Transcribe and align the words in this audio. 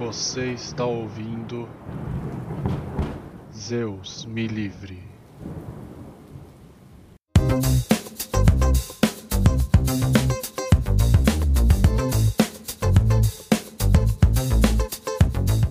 Você 0.00 0.52
está 0.52 0.86
ouvindo 0.86 1.68
Zeus 3.54 4.24
me 4.24 4.46
livre. 4.46 4.98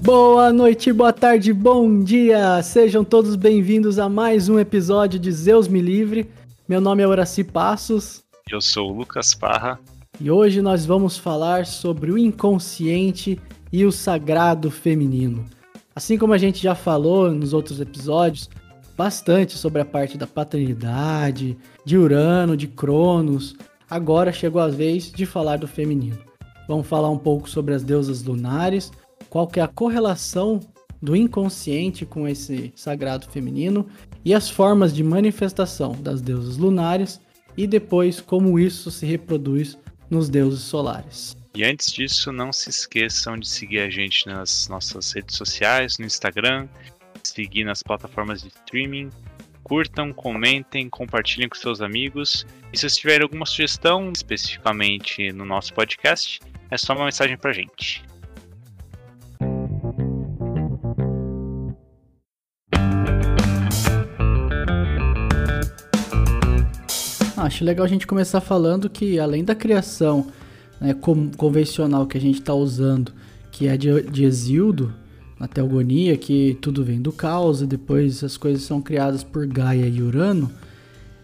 Boa 0.04 0.54
noite, 0.54 0.94
boa 0.94 1.12
tarde, 1.12 1.52
bom 1.52 2.04
dia! 2.04 2.62
Sejam 2.62 3.04
todos 3.04 3.36
bem-vindos 3.36 3.98
a 3.98 4.08
mais 4.08 4.48
um 4.48 4.60
episódio 4.60 5.20
de 5.20 5.32
Zeus 5.32 5.68
Me 5.68 5.82
Livre. 5.82 6.30
Meu 6.68 6.80
nome 6.80 7.02
é 7.02 7.08
Horaci 7.08 7.44
Passos. 7.44 8.24
Eu 8.48 8.62
sou 8.62 8.92
o 8.92 8.94
Lucas 8.94 9.34
Parra. 9.34 9.80
E 10.22 10.30
hoje 10.30 10.62
nós 10.62 10.86
vamos 10.86 11.18
falar 11.18 11.66
sobre 11.66 12.12
o 12.12 12.18
inconsciente 12.18 13.42
e 13.72 13.86
o 13.86 13.92
sagrado 13.92 14.72
feminino. 14.72 15.46
Assim 15.96 16.18
como 16.18 16.34
a 16.34 16.38
gente 16.38 16.62
já 16.62 16.76
falou 16.76 17.32
nos 17.32 17.54
outros 17.54 17.80
episódios, 17.80 18.50
bastante 18.98 19.58
sobre 19.58 19.82
a 19.82 19.86
parte 19.86 20.18
da 20.18 20.28
paternidade, 20.28 21.58
de 21.86 21.98
Urano, 21.98 22.58
de 22.58 22.68
Cronos, 22.68 23.56
agora 23.90 24.32
chegou 24.32 24.62
a 24.62 24.68
vez 24.68 25.12
de 25.12 25.26
falar 25.26 25.58
do 25.58 25.68
feminino. 25.68 26.18
Vamos 26.68 26.88
falar 26.88 27.10
um 27.10 27.18
pouco 27.18 27.50
sobre 27.50 27.74
as 27.74 27.84
deusas 27.84 28.24
lunares, 28.24 28.92
qual 29.30 29.48
que 29.48 29.60
é 29.60 29.64
a 29.64 29.68
correlação 29.68 30.60
do 31.02 31.16
inconsciente 31.16 32.06
com 32.06 32.28
esse 32.28 32.74
sagrado 32.76 33.28
feminino 33.30 33.88
e 34.24 34.34
as 34.34 34.50
formas 34.50 34.94
de 34.94 35.04
manifestação 35.04 35.94
das 35.94 36.22
deusas 36.22 36.58
lunares 36.58 37.20
e 37.56 37.66
depois 37.66 38.20
como 38.20 38.60
isso 38.60 38.92
se 38.92 39.06
reproduz 39.06 39.78
nos 40.10 40.30
deuses 40.30 40.62
solares. 40.62 41.39
E 41.60 41.64
antes 41.66 41.92
disso, 41.92 42.32
não 42.32 42.54
se 42.54 42.70
esqueçam 42.70 43.38
de 43.38 43.46
seguir 43.46 43.80
a 43.80 43.90
gente 43.90 44.26
nas 44.26 44.70
nossas 44.70 45.12
redes 45.12 45.36
sociais, 45.36 45.98
no 45.98 46.06
Instagram, 46.06 46.70
seguir 47.22 47.66
nas 47.66 47.84
plataformas 47.84 48.42
de 48.42 48.48
streaming, 48.48 49.10
curtam, 49.62 50.14
comentem, 50.14 50.90
compartilhem 50.90 51.50
com 51.50 51.58
seus 51.58 51.82
amigos. 51.82 52.48
E 52.72 52.78
se 52.78 52.84
vocês 52.84 52.96
tiverem 52.96 53.24
alguma 53.24 53.46
sugestão, 53.46 54.10
especificamente 54.10 55.34
no 55.34 55.44
nosso 55.44 55.74
podcast, 55.74 56.40
é 56.72 56.78
só 56.78 56.96
uma 56.96 57.04
mensagem 57.04 57.36
pra 57.36 57.52
gente. 57.52 58.06
Acho 67.36 67.66
legal 67.66 67.86
a 67.86 67.90
gente 67.90 68.08
começar 68.08 68.40
falando 68.40 68.90
que 68.90 69.20
além 69.20 69.44
da 69.44 69.54
criação 69.54 70.32
né, 70.80 70.96
convencional 71.38 72.06
que 72.08 72.18
a 72.18 72.22
gente 72.22 72.40
está 72.40 72.54
usando, 72.54 73.12
que 73.52 73.68
é 73.68 73.78
de, 73.78 74.02
de 74.04 74.24
Exildo, 74.24 74.94
na 75.40 75.48
Teogonia, 75.48 76.18
que 76.18 76.58
tudo 76.62 76.84
vem 76.84 77.02
do 77.02 77.12
caos 77.12 77.62
e 77.62 77.66
depois 77.66 78.24
as 78.24 78.36
coisas 78.36 78.64
são 78.64 78.82
criadas 78.82 79.24
por 79.24 79.48
Gaia 79.48 79.88
e 79.88 80.02
Urano, 80.02 80.52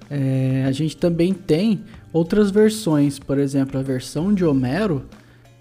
é, 0.09 0.63
a 0.65 0.71
gente 0.71 0.95
também 0.95 1.33
tem 1.33 1.83
outras 2.13 2.51
versões, 2.51 3.19
por 3.19 3.37
exemplo, 3.37 3.79
a 3.79 3.83
versão 3.83 4.33
de 4.33 4.45
Homero, 4.45 5.03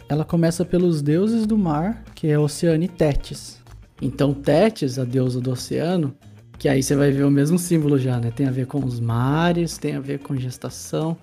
ela 0.09 0.25
começa 0.25 0.65
pelos 0.65 1.03
deuses 1.03 1.47
do 1.47 1.57
mar, 1.57 2.05
que 2.15 2.29
é 2.29 2.39
Oceano 2.39 2.85
e 2.85 2.89
Tétis. 2.89 3.59
Então 4.01 4.35
Tétis, 4.35 4.99
a 4.99 5.05
deusa 5.05 5.41
do 5.41 5.51
oceano, 5.51 6.15
que 6.59 6.69
aí 6.69 6.83
você 6.83 6.95
vai 6.95 7.11
ver 7.11 7.25
o 7.25 7.31
mesmo 7.31 7.59
símbolo 7.59 7.99
já, 7.99 8.21
né? 8.21 8.31
Tem 8.31 8.47
a 8.47 8.51
ver 8.51 8.67
com 8.67 8.85
os 8.85 9.01
mares, 9.01 9.79
tem 9.79 9.97
a 9.97 10.01
ver 10.01 10.19
com 10.19 10.37
gestação. 10.37 11.17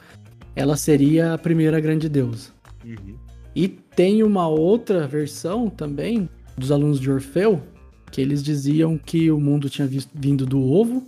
Ela 0.56 0.76
seria 0.76 1.34
a 1.34 1.38
primeira 1.38 1.80
grande 1.80 2.10
deusa. 2.10 2.50
Uhum. 2.86 3.16
E 3.56 3.68
tem 3.68 4.24
uma 4.24 4.48
outra 4.48 5.08
versão 5.08 5.70
também 5.70 6.30
dos 6.58 6.72
alunos 6.72 7.00
de 7.00 7.10
Orfeu, 7.12 7.62
que 8.12 8.22
eles 8.22 8.44
diziam 8.44 8.98
que 8.98 9.32
o 9.32 9.40
mundo 9.40 9.70
tinha 9.70 9.90
vindo 10.14 10.46
do 10.46 10.62
ovo 10.62 11.08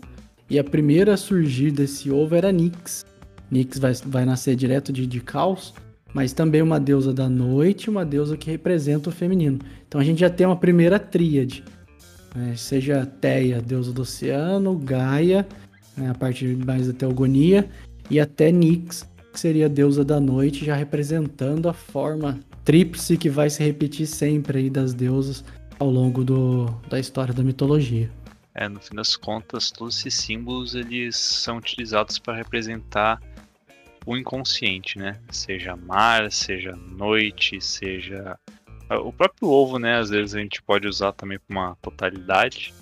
e 0.49 0.59
a 0.59 0.63
primeira 0.63 1.13
a 1.13 1.17
surgir 1.17 1.71
desse 1.71 2.11
ovo 2.11 2.35
era 2.35 2.51
Nix. 2.51 3.05
Nix 3.49 3.77
vai, 3.77 3.93
vai 4.05 4.25
nascer 4.25 4.55
direto 4.55 4.91
de, 4.91 5.05
de 5.05 5.19
Caos, 5.19 5.73
mas 6.13 6.33
também 6.33 6.61
uma 6.61 6.79
deusa 6.79 7.13
da 7.13 7.29
noite, 7.29 7.89
uma 7.89 8.05
deusa 8.05 8.37
que 8.37 8.51
representa 8.51 9.09
o 9.09 9.13
feminino. 9.13 9.59
Então 9.87 9.99
a 9.99 10.03
gente 10.03 10.19
já 10.19 10.29
tem 10.29 10.45
uma 10.45 10.55
primeira 10.55 10.99
tríade 10.99 11.63
né? 12.35 12.55
seja 12.55 13.05
Teia, 13.05 13.61
deusa 13.61 13.91
do 13.91 14.01
oceano, 14.01 14.77
Gaia, 14.77 15.47
né? 15.95 16.09
a 16.09 16.13
parte 16.13 16.45
mais 16.65 16.87
da 16.87 16.93
teogonia, 16.93 17.69
e 18.09 18.19
até 18.19 18.51
Nix, 18.51 19.07
que 19.33 19.39
seria 19.39 19.65
a 19.65 19.69
deusa 19.69 20.05
da 20.05 20.19
noite, 20.19 20.63
já 20.63 20.75
representando 20.75 21.67
a 21.67 21.73
forma 21.73 22.39
tríplice 22.63 23.17
que 23.17 23.29
vai 23.29 23.49
se 23.49 23.63
repetir 23.63 24.05
sempre 24.05 24.59
aí 24.59 24.69
das 24.69 24.93
deusas 24.93 25.43
ao 25.79 25.89
longo 25.89 26.23
do, 26.23 26.65
da 26.87 26.99
história 26.99 27.33
da 27.33 27.43
mitologia. 27.43 28.09
É, 28.53 28.69
no 28.69 28.79
fim 28.79 28.95
das 28.95 29.15
contas, 29.15 29.71
todos 29.71 29.97
esses 29.97 30.13
símbolos 30.13 30.75
eles 30.75 31.17
são 31.17 31.57
utilizados 31.57 32.19
para 32.19 32.35
representar 32.35 33.19
o 34.05 34.15
inconsciente, 34.15 34.99
né? 34.99 35.19
Seja 35.31 35.75
mar, 35.75 36.31
seja 36.31 36.75
noite, 36.75 37.59
seja 37.59 38.37
o 38.89 39.11
próprio 39.11 39.49
ovo, 39.49 39.79
né? 39.79 39.97
Às 39.97 40.09
vezes 40.09 40.35
a 40.35 40.39
gente 40.39 40.61
pode 40.61 40.87
usar 40.87 41.13
também 41.13 41.39
para 41.39 41.57
uma 41.57 41.75
totalidade. 41.81 42.73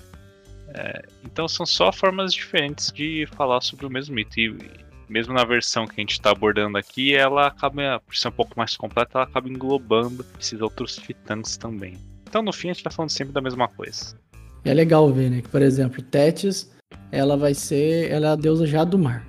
É, 0.74 1.06
então 1.24 1.48
são 1.48 1.66
só 1.66 1.92
formas 1.92 2.34
diferentes 2.34 2.92
de 2.92 3.26
falar 3.36 3.62
sobre 3.62 3.86
o 3.86 3.90
mesmo 3.90 4.16
mito. 4.16 4.40
E 4.40 4.81
mesmo 5.12 5.34
na 5.34 5.44
versão 5.44 5.86
que 5.86 6.00
a 6.00 6.02
gente 6.02 6.14
está 6.14 6.32
abordando 6.32 6.78
aqui, 6.78 7.14
ela 7.14 7.48
acaba, 7.48 8.00
por 8.00 8.16
ser 8.16 8.30
um 8.30 8.32
pouco 8.32 8.54
mais 8.56 8.78
completa, 8.78 9.12
ela 9.16 9.26
acaba 9.26 9.50
englobando 9.50 10.26
esses 10.40 10.62
outros 10.62 10.96
titãs 10.96 11.58
também. 11.58 11.98
Então 12.28 12.42
no 12.42 12.54
fim 12.54 12.70
a 12.70 12.72
gente 12.72 12.80
está 12.80 12.90
falando 12.90 13.10
sempre 13.10 13.34
da 13.34 13.42
mesma 13.42 13.68
coisa. 13.68 14.16
É 14.64 14.74
legal 14.74 15.12
ver, 15.12 15.30
né? 15.30 15.42
Que, 15.42 15.50
por 15.50 15.62
exemplo, 15.62 16.02
Tétis, 16.02 16.72
ela 17.12 17.36
vai 17.36 17.54
ser. 17.54 18.10
Ela 18.10 18.28
é 18.28 18.30
a 18.32 18.36
deusa 18.36 18.66
já 18.66 18.84
do 18.84 18.98
mar. 18.98 19.28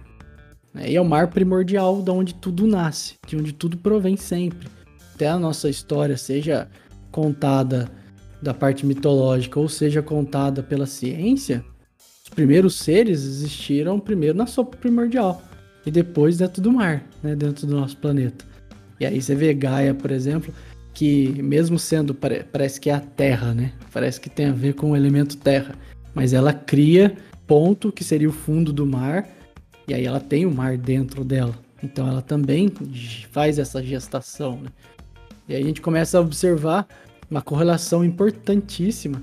Né? 0.73 0.91
E 0.91 0.97
é 0.97 1.01
o 1.01 1.05
mar 1.05 1.29
primordial, 1.29 2.01
de 2.01 2.11
onde 2.11 2.35
tudo 2.35 2.67
nasce, 2.67 3.17
de 3.27 3.37
onde 3.37 3.53
tudo 3.53 3.77
provém 3.77 4.17
sempre 4.17 4.69
até 5.23 5.29
a 5.29 5.39
nossa 5.39 5.69
história 5.69 6.17
seja 6.17 6.69
contada 7.13 7.89
da 8.43 8.53
parte 8.53 8.85
mitológica 8.85 9.61
ou 9.61 9.69
seja 9.69 10.03
contada 10.03 10.65
pela 10.65 10.85
ciência, 10.85 11.65
os 12.25 12.31
primeiros 12.31 12.77
seres 12.77 13.23
existiram 13.23 14.01
primeiro 14.01 14.37
na 14.37 14.47
sopa 14.47 14.77
primordial 14.77 15.41
e 15.85 15.91
depois 15.91 16.39
dentro 16.39 16.63
do 16.63 16.73
mar, 16.73 17.05
né, 17.23 17.35
dentro 17.35 17.67
do 17.67 17.77
nosso 17.77 17.97
planeta. 17.97 18.45
E 19.01 19.07
aí 19.07 19.21
você 19.21 19.35
vê 19.35 19.53
Gaia, 19.53 19.95
por 19.95 20.11
exemplo, 20.11 20.55
que 20.95 21.43
mesmo 21.43 21.79
sendo 21.79 22.15
parece 22.15 22.81
que 22.81 22.91
é 22.91 22.95
a 22.95 23.01
Terra, 23.01 23.55
né? 23.55 23.73
Parece 23.93 24.21
que 24.21 24.31
tem 24.31 24.47
a 24.47 24.53
ver 24.53 24.75
com 24.75 24.93
o 24.93 24.97
elemento 24.97 25.37
Terra, 25.37 25.75
mas 26.15 26.33
ela 26.33 26.53
cria 26.53 27.17
ponto 27.47 27.91
que 27.91 28.05
seria 28.05 28.29
o 28.29 28.33
fundo 28.33 28.73
do 28.73 28.87
mar 28.87 29.29
e 29.89 29.95
aí 29.95 30.05
ela 30.05 30.21
tem 30.21 30.47
o 30.47 30.55
mar 30.55 30.77
dentro 30.77 31.25
dela. 31.25 31.55
Então 31.83 32.07
ela 32.07 32.23
também 32.23 32.71
faz 33.31 33.59
essa 33.59 33.83
gestação, 33.83 34.61
né? 34.61 34.69
E 35.49 35.55
aí 35.55 35.63
a 35.63 35.67
gente 35.67 35.81
começa 35.81 36.19
a 36.19 36.21
observar 36.21 36.87
uma 37.29 37.43
correlação 37.43 38.05
importantíssima 38.05 39.21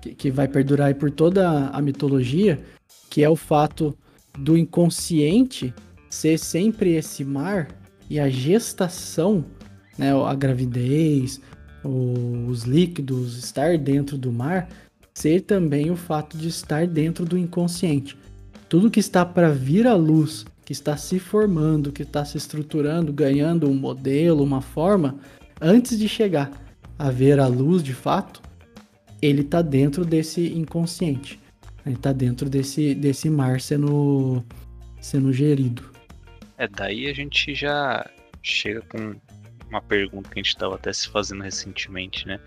que, 0.00 0.14
que 0.14 0.30
vai 0.30 0.48
perdurar 0.48 0.94
por 0.94 1.10
toda 1.10 1.68
a 1.68 1.82
mitologia, 1.82 2.58
que 3.10 3.22
é 3.22 3.28
o 3.28 3.36
fato 3.36 3.96
do 4.38 4.56
inconsciente 4.56 5.74
ser 6.10 6.38
sempre 6.38 6.94
esse 6.94 7.24
mar 7.24 7.68
e 8.08 8.18
a 8.18 8.28
gestação, 8.28 9.44
né, 9.96 10.12
a 10.12 10.34
gravidez, 10.34 11.40
os 11.84 12.62
líquidos 12.62 13.36
estar 13.36 13.78
dentro 13.78 14.16
do 14.16 14.32
mar, 14.32 14.68
ser 15.14 15.42
também 15.42 15.90
o 15.90 15.96
fato 15.96 16.36
de 16.38 16.48
estar 16.48 16.86
dentro 16.86 17.24
do 17.24 17.36
inconsciente. 17.36 18.16
Tudo 18.68 18.90
que 18.90 19.00
está 19.00 19.24
para 19.24 19.50
vir 19.50 19.86
à 19.86 19.94
luz, 19.94 20.44
que 20.64 20.72
está 20.72 20.96
se 20.96 21.18
formando, 21.18 21.90
que 21.90 22.02
está 22.02 22.24
se 22.24 22.36
estruturando, 22.36 23.12
ganhando 23.12 23.68
um 23.68 23.74
modelo, 23.74 24.44
uma 24.44 24.60
forma, 24.60 25.16
antes 25.60 25.98
de 25.98 26.08
chegar 26.08 26.50
a 26.98 27.10
ver 27.10 27.40
a 27.40 27.46
luz 27.46 27.82
de 27.82 27.94
fato, 27.94 28.42
ele 29.20 29.40
está 29.40 29.62
dentro 29.62 30.04
desse 30.04 30.52
inconsciente. 30.52 31.40
Ele 31.84 31.94
está 31.94 32.12
dentro 32.12 32.50
desse, 32.50 32.94
desse 32.94 33.30
mar 33.30 33.60
sendo, 33.60 34.44
sendo 35.00 35.32
gerido. 35.32 35.82
É, 36.58 36.66
daí 36.66 37.06
a 37.06 37.14
gente 37.14 37.54
já 37.54 38.04
chega 38.42 38.82
com 38.82 39.14
uma 39.68 39.80
pergunta 39.80 40.28
que 40.28 40.38
a 40.38 40.42
gente 40.42 40.48
estava 40.48 40.74
até 40.74 40.92
se 40.92 41.08
fazendo 41.08 41.42
recentemente, 41.42 42.26
né? 42.26 42.40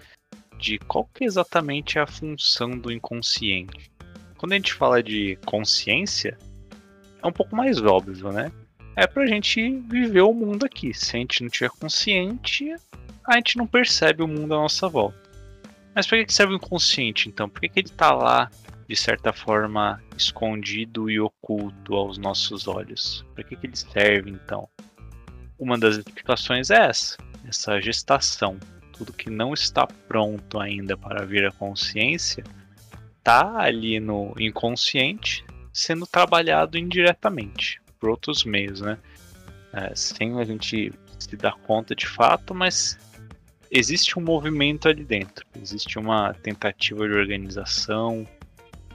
De 0.57 0.77
qual 0.79 1.05
que 1.05 1.23
é 1.23 1.27
exatamente 1.27 1.97
a 1.97 2.05
função 2.05 2.77
do 2.77 2.91
inconsciente. 2.91 3.89
Quando 4.37 4.51
a 4.51 4.55
gente 4.55 4.73
fala 4.73 5.01
de 5.01 5.37
consciência, 5.45 6.37
é 7.23 7.27
um 7.27 7.31
pouco 7.31 7.55
mais 7.55 7.81
óbvio, 7.81 8.31
né? 8.31 8.51
É 8.95 9.07
pra 9.07 9.25
gente 9.25 9.79
viver 9.87 10.21
o 10.21 10.33
mundo 10.33 10.65
aqui. 10.65 10.93
Se 10.93 11.15
a 11.15 11.19
gente 11.19 11.41
não 11.41 11.49
tiver 11.49 11.69
consciente, 11.69 12.75
a 13.25 13.35
gente 13.35 13.57
não 13.57 13.65
percebe 13.65 14.21
o 14.21 14.27
mundo 14.27 14.53
à 14.53 14.57
nossa 14.57 14.89
volta. 14.89 15.21
Mas 15.95 16.05
por 16.05 16.23
que 16.23 16.33
serve 16.33 16.53
o 16.53 16.57
inconsciente 16.57 17.29
então? 17.29 17.47
Por 17.47 17.61
que 17.61 17.71
ele 17.79 17.87
está 17.87 18.13
lá, 18.13 18.51
de 18.91 18.97
certa 18.97 19.31
forma, 19.31 20.03
escondido 20.17 21.09
e 21.09 21.17
oculto 21.17 21.95
aos 21.95 22.17
nossos 22.17 22.67
olhos? 22.67 23.25
Para 23.33 23.45
que 23.45 23.57
ele 23.63 23.73
serve 23.73 24.31
então? 24.31 24.67
Uma 25.57 25.77
das 25.77 25.95
explicações 25.95 26.69
é 26.69 26.87
essa, 26.87 27.15
essa 27.47 27.79
gestação. 27.79 28.59
tudo 28.91 29.13
que 29.13 29.29
não 29.29 29.53
está 29.53 29.87
pronto 29.87 30.59
ainda 30.59 30.97
para 30.97 31.25
vir 31.25 31.47
à 31.47 31.53
consciência, 31.53 32.43
tá 33.23 33.59
ali 33.59 33.97
no 33.97 34.35
inconsciente 34.37 35.45
sendo 35.71 36.05
trabalhado 36.05 36.77
indiretamente 36.77 37.81
por 37.97 38.09
outros 38.09 38.43
meios, 38.43 38.81
né? 38.81 38.97
É, 39.71 39.95
sem 39.95 40.37
a 40.37 40.43
gente 40.43 40.91
se 41.17 41.37
dar 41.37 41.53
conta 41.59 41.95
de 41.95 42.05
fato, 42.05 42.53
mas 42.53 42.99
existe 43.71 44.19
um 44.19 44.21
movimento 44.21 44.89
ali 44.89 45.05
dentro, 45.05 45.45
existe 45.55 45.97
uma 45.97 46.33
tentativa 46.33 47.07
de 47.07 47.13
organização. 47.13 48.27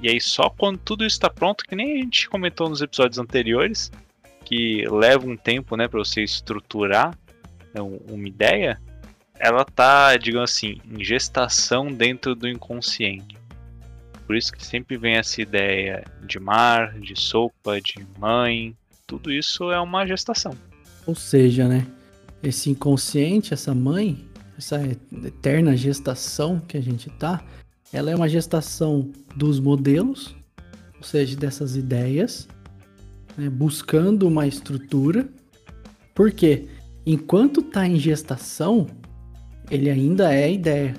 E 0.03 0.09
aí 0.09 0.21
só 0.21 0.51
quando 0.51 0.79
tudo 0.79 1.05
está 1.05 1.31
pronto, 1.31 1.65
que 1.65 1.75
nem 1.75 1.95
a 1.95 1.97
gente 1.97 2.29
comentou 2.29 2.69
nos 2.69 2.83
episódios 2.83 3.19
anteriores, 3.19 3.91
que 4.45 4.87
leva 4.89 5.27
um 5.27 5.37
tempo, 5.37 5.77
né, 5.77 5.89
para 5.89 5.99
você 5.99 6.23
estruturar 6.23 7.19
né, 7.75 7.81
uma 7.81 8.29
ideia, 8.29 8.81
ela 9.39 9.65
tá, 9.65 10.17
digamos 10.17 10.51
assim, 10.51 10.81
em 10.89 11.03
gestação 11.05 11.93
dentro 11.93 12.35
do 12.35 12.49
inconsciente. 12.49 13.37
Por 14.27 14.37
isso 14.37 14.53
que 14.53 14.65
sempre 14.65 14.97
vem 14.97 15.17
essa 15.17 15.41
ideia 15.41 16.05
de 16.23 16.39
mar, 16.39 16.99
de 16.99 17.19
sopa, 17.19 17.81
de 17.81 18.07
mãe, 18.19 18.77
tudo 19.07 19.33
isso 19.33 19.71
é 19.71 19.81
uma 19.81 20.07
gestação. 20.07 20.57
Ou 21.07 21.15
seja, 21.15 21.69
né, 21.69 21.87
esse 22.43 22.71
inconsciente, 22.71 23.55
essa 23.55 23.75
mãe, 23.75 24.25
essa 24.59 24.81
eterna 25.25 25.77
gestação 25.77 26.61
que 26.61 26.77
a 26.77 26.81
gente 26.81 27.11
tá, 27.11 27.43
ela 27.97 28.11
é 28.11 28.15
uma 28.15 28.29
gestação 28.29 29.11
dos 29.35 29.59
modelos, 29.59 30.37
ou 30.99 31.03
seja, 31.03 31.35
dessas 31.35 31.77
ideias, 31.77 32.47
né, 33.39 33.49
buscando 33.49 34.29
uma 34.29 34.47
estrutura. 34.47 35.27
Porque 36.15 36.67
enquanto 37.07 37.63
tá 37.63 37.87
em 37.87 37.99
gestação, 37.99 38.87
ele 39.71 39.89
ainda 39.89 40.35
é 40.35 40.53
ideia. 40.53 40.95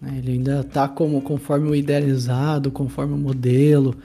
Né, 0.00 0.18
ele 0.18 0.32
ainda 0.34 0.62
tá 0.62 0.86
como 0.86 1.20
conforme 1.20 1.68
o 1.68 1.74
idealizado, 1.74 2.70
conforme 2.70 3.14
o 3.14 3.18
modelo. 3.18 3.96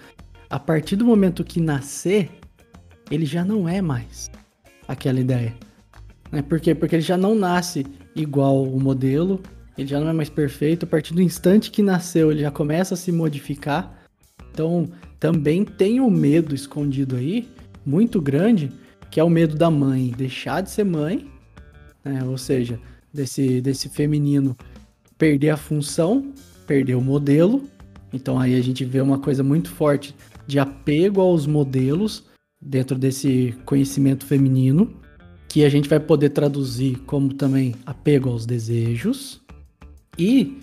A 0.50 0.58
partir 0.58 0.96
do 0.96 1.06
momento 1.06 1.44
que 1.44 1.62
nascer, 1.62 2.28
ele 3.12 3.28
já 3.28 3.46
não 3.46 3.70
é 3.70 3.84
mais 3.84 4.32
aquela 4.88 5.20
ideia. 5.20 5.54
Né? 6.32 6.42
Por 6.42 6.60
quê? 6.60 6.74
Porque 6.74 6.96
ele 6.96 7.04
já 7.04 7.18
não 7.18 7.36
nasce 7.36 7.86
igual 8.16 8.64
o 8.64 8.80
modelo, 8.80 9.40
ele 9.78 9.88
já 9.88 10.00
não 10.00 10.10
é 10.10 10.14
mais 10.14 10.30
perfeito. 10.30 10.86
A 10.86 10.88
partir 10.88 11.14
do 11.14 11.22
instante 11.22 11.72
que 11.72 11.82
nasceu, 11.82 12.32
ele 12.32 12.42
já 12.42 12.52
começa 12.52 12.94
a 12.94 12.98
se 12.98 13.12
modificar. 13.12 14.06
Então, 14.52 14.90
também 15.20 15.64
tem 15.64 16.00
o 16.00 16.06
um 16.06 16.10
medo 16.10 16.54
escondido 16.54 17.16
aí, 17.16 17.48
muito 17.86 18.22
grande, 18.22 18.72
que 19.10 19.20
é 19.20 19.24
o 19.24 19.30
medo 19.30 19.56
da 19.56 19.70
mãe 19.72 20.14
deixar 20.18 20.62
de 20.62 20.70
ser 20.70 20.84
mãe, 20.84 21.30
né? 22.04 22.24
ou 22.24 22.38
seja, 22.38 22.80
desse, 23.14 23.62
desse 23.62 23.90
feminino 23.90 24.56
perder 25.18 25.52
a 25.52 25.58
função, 25.58 26.34
perder 26.68 26.96
o 26.96 27.02
modelo. 27.02 27.64
Então, 28.12 28.40
aí 28.40 28.56
a 28.56 28.62
gente 28.62 28.84
vê 28.84 29.00
uma 29.00 29.20
coisa 29.20 29.44
muito 29.44 29.70
forte 29.70 30.16
de 30.46 30.60
apego 30.60 31.22
aos 31.22 31.46
modelos 31.46 32.26
dentro 32.62 32.98
desse 32.98 33.56
conhecimento 33.66 34.26
feminino 34.26 35.00
que 35.48 35.66
a 35.66 35.70
gente 35.70 35.90
vai 35.90 36.00
poder 36.00 36.30
traduzir 36.30 36.98
como 37.00 37.34
também 37.34 37.76
apego 37.86 38.30
aos 38.30 38.46
desejos 38.46 39.41
e 40.18 40.60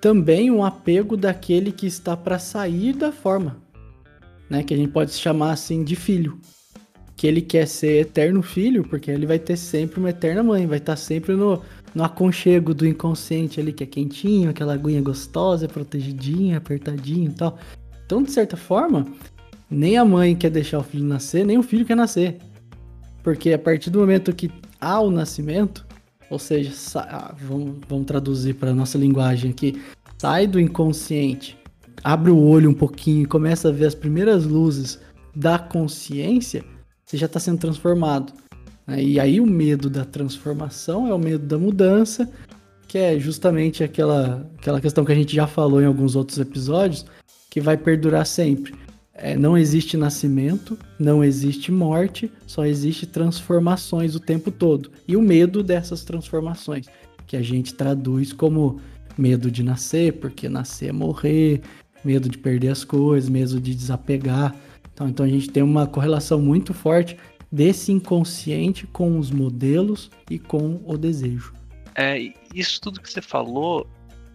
também 0.00 0.50
um 0.50 0.64
apego 0.64 1.16
daquele 1.16 1.70
que 1.72 1.86
está 1.86 2.16
para 2.16 2.38
sair 2.38 2.92
da 2.92 3.12
forma, 3.12 3.56
né? 4.50 4.62
Que 4.62 4.74
a 4.74 4.76
gente 4.76 4.90
pode 4.90 5.12
chamar 5.12 5.52
assim 5.52 5.84
de 5.84 5.94
filho, 5.94 6.40
que 7.16 7.26
ele 7.26 7.40
quer 7.40 7.66
ser 7.66 8.00
eterno 8.00 8.42
filho 8.42 8.82
porque 8.82 9.10
ele 9.10 9.26
vai 9.26 9.38
ter 9.38 9.56
sempre 9.56 10.00
uma 10.00 10.10
eterna 10.10 10.42
mãe, 10.42 10.66
vai 10.66 10.78
estar 10.78 10.96
sempre 10.96 11.34
no, 11.34 11.62
no 11.94 12.04
aconchego 12.04 12.74
do 12.74 12.86
inconsciente 12.86 13.60
ali 13.60 13.72
que 13.72 13.84
é 13.84 13.86
quentinho, 13.86 14.50
aquela 14.50 14.74
aguinha 14.74 15.00
gostosa, 15.00 15.68
protegidinha, 15.68 16.58
apertadinho 16.58 17.30
e 17.30 17.34
tal. 17.34 17.58
Então, 18.04 18.22
de 18.22 18.32
certa 18.32 18.56
forma, 18.56 19.06
nem 19.70 19.96
a 19.96 20.04
mãe 20.04 20.34
quer 20.34 20.50
deixar 20.50 20.80
o 20.80 20.82
filho 20.82 21.04
nascer, 21.04 21.46
nem 21.46 21.56
o 21.58 21.62
filho 21.62 21.86
quer 21.86 21.96
nascer. 21.96 22.38
Porque 23.22 23.52
a 23.52 23.58
partir 23.58 23.88
do 23.90 24.00
momento 24.00 24.34
que 24.34 24.50
há 24.80 25.00
o 25.00 25.10
nascimento, 25.10 25.86
ou 26.32 26.38
seja, 26.38 26.72
ah, 26.96 27.34
vamos, 27.38 27.76
vamos 27.86 28.06
traduzir 28.06 28.54
para 28.54 28.74
nossa 28.74 28.96
linguagem 28.96 29.50
aqui, 29.50 29.78
sai 30.16 30.46
do 30.46 30.58
inconsciente, 30.58 31.58
abre 32.02 32.30
o 32.30 32.38
olho 32.38 32.70
um 32.70 32.74
pouquinho 32.74 33.24
e 33.24 33.26
começa 33.26 33.68
a 33.68 33.72
ver 33.72 33.84
as 33.84 33.94
primeiras 33.94 34.46
luzes 34.46 34.98
da 35.36 35.58
consciência, 35.58 36.64
você 37.04 37.18
já 37.18 37.26
está 37.26 37.38
sendo 37.38 37.58
transformado. 37.58 38.32
Né? 38.86 39.04
E 39.04 39.20
aí 39.20 39.42
o 39.42 39.46
medo 39.46 39.90
da 39.90 40.06
transformação 40.06 41.06
é 41.06 41.12
o 41.12 41.18
medo 41.18 41.44
da 41.44 41.58
mudança, 41.58 42.26
que 42.88 42.96
é 42.96 43.18
justamente 43.18 43.84
aquela, 43.84 44.50
aquela 44.58 44.80
questão 44.80 45.04
que 45.04 45.12
a 45.12 45.14
gente 45.14 45.36
já 45.36 45.46
falou 45.46 45.82
em 45.82 45.86
alguns 45.86 46.16
outros 46.16 46.38
episódios, 46.38 47.04
que 47.50 47.60
vai 47.60 47.76
perdurar 47.76 48.24
sempre 48.24 48.72
é, 49.22 49.36
não 49.36 49.56
existe 49.56 49.96
nascimento, 49.96 50.76
não 50.98 51.22
existe 51.22 51.70
morte, 51.70 52.28
só 52.44 52.66
existe 52.66 53.06
transformações 53.06 54.16
o 54.16 54.20
tempo 54.20 54.50
todo. 54.50 54.90
E 55.06 55.16
o 55.16 55.22
medo 55.22 55.62
dessas 55.62 56.02
transformações, 56.02 56.86
que 57.24 57.36
a 57.36 57.40
gente 57.40 57.72
traduz 57.72 58.32
como 58.32 58.80
medo 59.16 59.48
de 59.48 59.62
nascer, 59.62 60.14
porque 60.14 60.48
nascer 60.48 60.88
é 60.88 60.92
morrer, 60.92 61.62
medo 62.04 62.28
de 62.28 62.36
perder 62.36 62.70
as 62.70 62.82
coisas, 62.82 63.30
medo 63.30 63.60
de 63.60 63.76
desapegar. 63.76 64.56
Então, 64.92 65.08
então 65.08 65.24
a 65.24 65.28
gente 65.28 65.48
tem 65.48 65.62
uma 65.62 65.86
correlação 65.86 66.40
muito 66.40 66.74
forte 66.74 67.16
desse 67.50 67.92
inconsciente 67.92 68.88
com 68.88 69.20
os 69.20 69.30
modelos 69.30 70.10
e 70.28 70.36
com 70.36 70.82
o 70.84 70.98
desejo. 70.98 71.54
É, 71.94 72.32
isso 72.52 72.80
tudo 72.80 73.00
que 73.00 73.08
você 73.08 73.22
falou, 73.22 73.86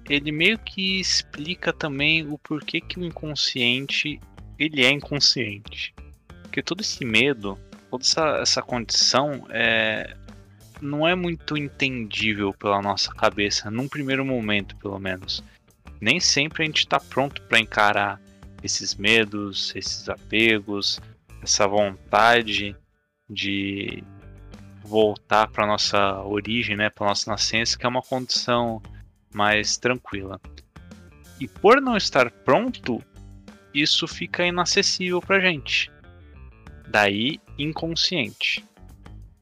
ele 0.10 0.32
meio 0.32 0.58
que 0.58 0.98
explica 1.02 1.74
também 1.74 2.26
o 2.26 2.38
porquê 2.38 2.80
que 2.80 2.98
o 2.98 3.04
inconsciente 3.04 4.18
ele 4.58 4.84
é 4.84 4.92
inconsciente. 4.92 5.94
Porque 6.44 6.62
todo 6.62 6.82
esse 6.82 7.06
medo, 7.06 7.58
toda 7.90 8.04
essa, 8.04 8.38
essa 8.42 8.62
condição 8.62 9.46
é, 9.50 10.16
não 10.82 11.08
é 11.08 11.16
muito 11.16 11.58
entendível 11.58 12.54
pela 12.54 12.82
nossa 12.82 13.14
cabeça, 13.14 13.70
num 13.70 13.88
primeiro 13.88 14.26
momento, 14.26 14.76
pelo 14.78 15.00
menos. 15.00 15.44
Nem 16.00 16.20
sempre 16.20 16.64
a 16.64 16.66
gente 16.66 16.80
está 16.80 17.00
pronto 17.00 17.42
para 17.44 17.60
encarar 17.60 18.22
esses 18.64 18.96
medos, 18.96 19.76
esses 19.76 20.10
apegos, 20.10 21.00
essa 21.42 21.68
vontade 21.68 22.76
de 23.30 24.04
voltar 24.84 25.48
para 25.48 25.68
nossa 25.68 26.22
origem, 26.24 26.76
né, 26.76 26.90
para 26.90 27.08
nossa 27.08 27.30
nascença, 27.30 27.78
que 27.78 27.86
é 27.86 27.90
uma 27.90 28.02
condição 28.02 28.82
mais 29.34 29.78
tranquila. 29.78 30.40
E 31.40 31.48
por 31.48 31.82
não 31.82 31.98
estar 31.98 32.32
pronto, 32.32 33.04
isso 33.82 34.08
fica 34.08 34.46
inacessível 34.46 35.22
pra 35.22 35.40
gente. 35.40 35.92
Daí, 36.88 37.40
inconsciente. 37.58 38.64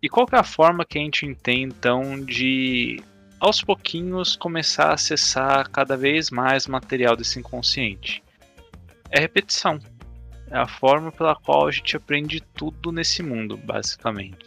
E 0.01 0.10
qual 0.10 0.27
é 0.32 0.38
a 0.38 0.44
forma 0.44 0.86
que 0.86 0.98
a 0.98 1.01
gente 1.01 1.34
tem 1.36 1.63
então 1.63 2.24
de 2.24 3.01
aos 3.39 3.62
pouquinhos 3.62 4.36
começar 4.36 4.89
a 4.89 4.94
acessar 4.94 5.70
cada 5.70 5.98
vez 5.98 6.30
mais 6.30 6.68
material 6.68 7.15
desse 7.15 7.39
inconsciente? 7.39 8.24
É 9.10 9.20
repetição. 9.20 9.80
É 10.50 10.58
a 10.58 10.68
forma 10.68 11.12
pela 11.12 11.36
qual 11.36 11.68
a 11.68 11.72
gente 11.72 11.98
aprende 11.98 12.39
tudo 12.39 12.92
nesse 12.92 13.24
mundo, 13.24 13.58
basicamente. 13.58 14.46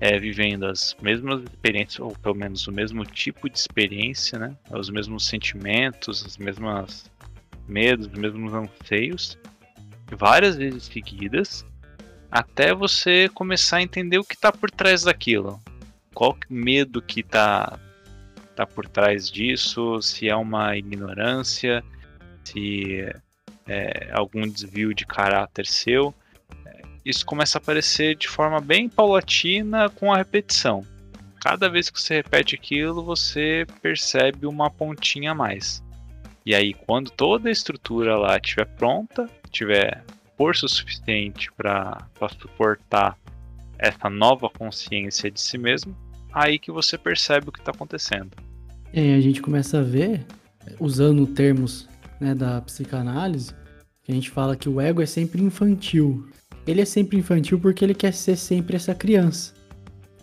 É 0.00 0.18
vivendo 0.18 0.64
as 0.64 0.96
mesmas 1.00 1.42
experiências, 1.42 2.00
ou 2.00 2.12
pelo 2.12 2.34
menos 2.34 2.66
o 2.66 2.72
mesmo 2.72 3.04
tipo 3.04 3.50
de 3.50 3.58
experiência, 3.58 4.38
né? 4.38 4.56
Os 4.70 4.88
mesmos 4.88 5.26
sentimentos, 5.26 6.24
as 6.24 6.38
mesmas 6.38 7.10
medos, 7.70 8.06
os 8.06 8.12
mesmos 8.12 8.52
anseios, 8.52 9.38
várias 10.10 10.56
vezes 10.56 10.84
seguidas, 10.84 11.64
até 12.30 12.74
você 12.74 13.28
começar 13.32 13.78
a 13.78 13.82
entender 13.82 14.18
o 14.18 14.24
que 14.24 14.34
está 14.34 14.52
por 14.52 14.70
trás 14.70 15.04
daquilo. 15.04 15.60
Qual 16.12 16.36
medo 16.48 17.00
que 17.00 17.20
está 17.20 17.78
tá 18.54 18.66
por 18.66 18.86
trás 18.86 19.30
disso, 19.30 20.02
se 20.02 20.28
é 20.28 20.36
uma 20.36 20.76
ignorância, 20.76 21.82
se 22.44 23.06
é 23.66 24.10
algum 24.12 24.46
desvio 24.46 24.92
de 24.92 25.06
caráter 25.06 25.66
seu. 25.66 26.14
Isso 27.04 27.24
começa 27.24 27.56
a 27.56 27.60
aparecer 27.60 28.16
de 28.16 28.28
forma 28.28 28.60
bem 28.60 28.88
paulatina 28.88 29.88
com 29.88 30.12
a 30.12 30.16
repetição. 30.16 30.84
Cada 31.40 31.68
vez 31.70 31.88
que 31.88 31.98
você 31.98 32.16
repete 32.16 32.54
aquilo, 32.54 33.02
você 33.02 33.66
percebe 33.80 34.46
uma 34.46 34.70
pontinha 34.70 35.30
a 35.30 35.34
mais. 35.34 35.82
E 36.44 36.54
aí, 36.54 36.74
quando 36.74 37.10
toda 37.10 37.48
a 37.48 37.52
estrutura 37.52 38.16
lá 38.16 38.36
estiver 38.36 38.66
pronta, 38.66 39.28
tiver 39.50 40.04
força 40.36 40.66
suficiente 40.66 41.50
para 41.52 42.08
suportar 42.40 43.16
essa 43.78 44.08
nova 44.08 44.48
consciência 44.48 45.30
de 45.30 45.40
si 45.40 45.58
mesmo, 45.58 45.94
aí 46.32 46.58
que 46.58 46.70
você 46.70 46.96
percebe 46.96 47.48
o 47.48 47.52
que 47.52 47.58
está 47.58 47.72
acontecendo. 47.72 48.30
A 48.92 49.20
gente 49.20 49.40
começa 49.40 49.78
a 49.78 49.82
ver, 49.82 50.26
usando 50.78 51.26
termos 51.26 51.88
né, 52.20 52.34
da 52.34 52.60
psicanálise, 52.62 53.52
que 54.02 54.10
a 54.10 54.14
gente 54.14 54.30
fala 54.30 54.56
que 54.56 54.68
o 54.68 54.80
ego 54.80 55.00
é 55.00 55.06
sempre 55.06 55.42
infantil. 55.42 56.28
Ele 56.66 56.80
é 56.80 56.84
sempre 56.84 57.18
infantil 57.18 57.58
porque 57.58 57.84
ele 57.84 57.94
quer 57.94 58.12
ser 58.12 58.36
sempre 58.36 58.76
essa 58.76 58.94
criança. 58.94 59.54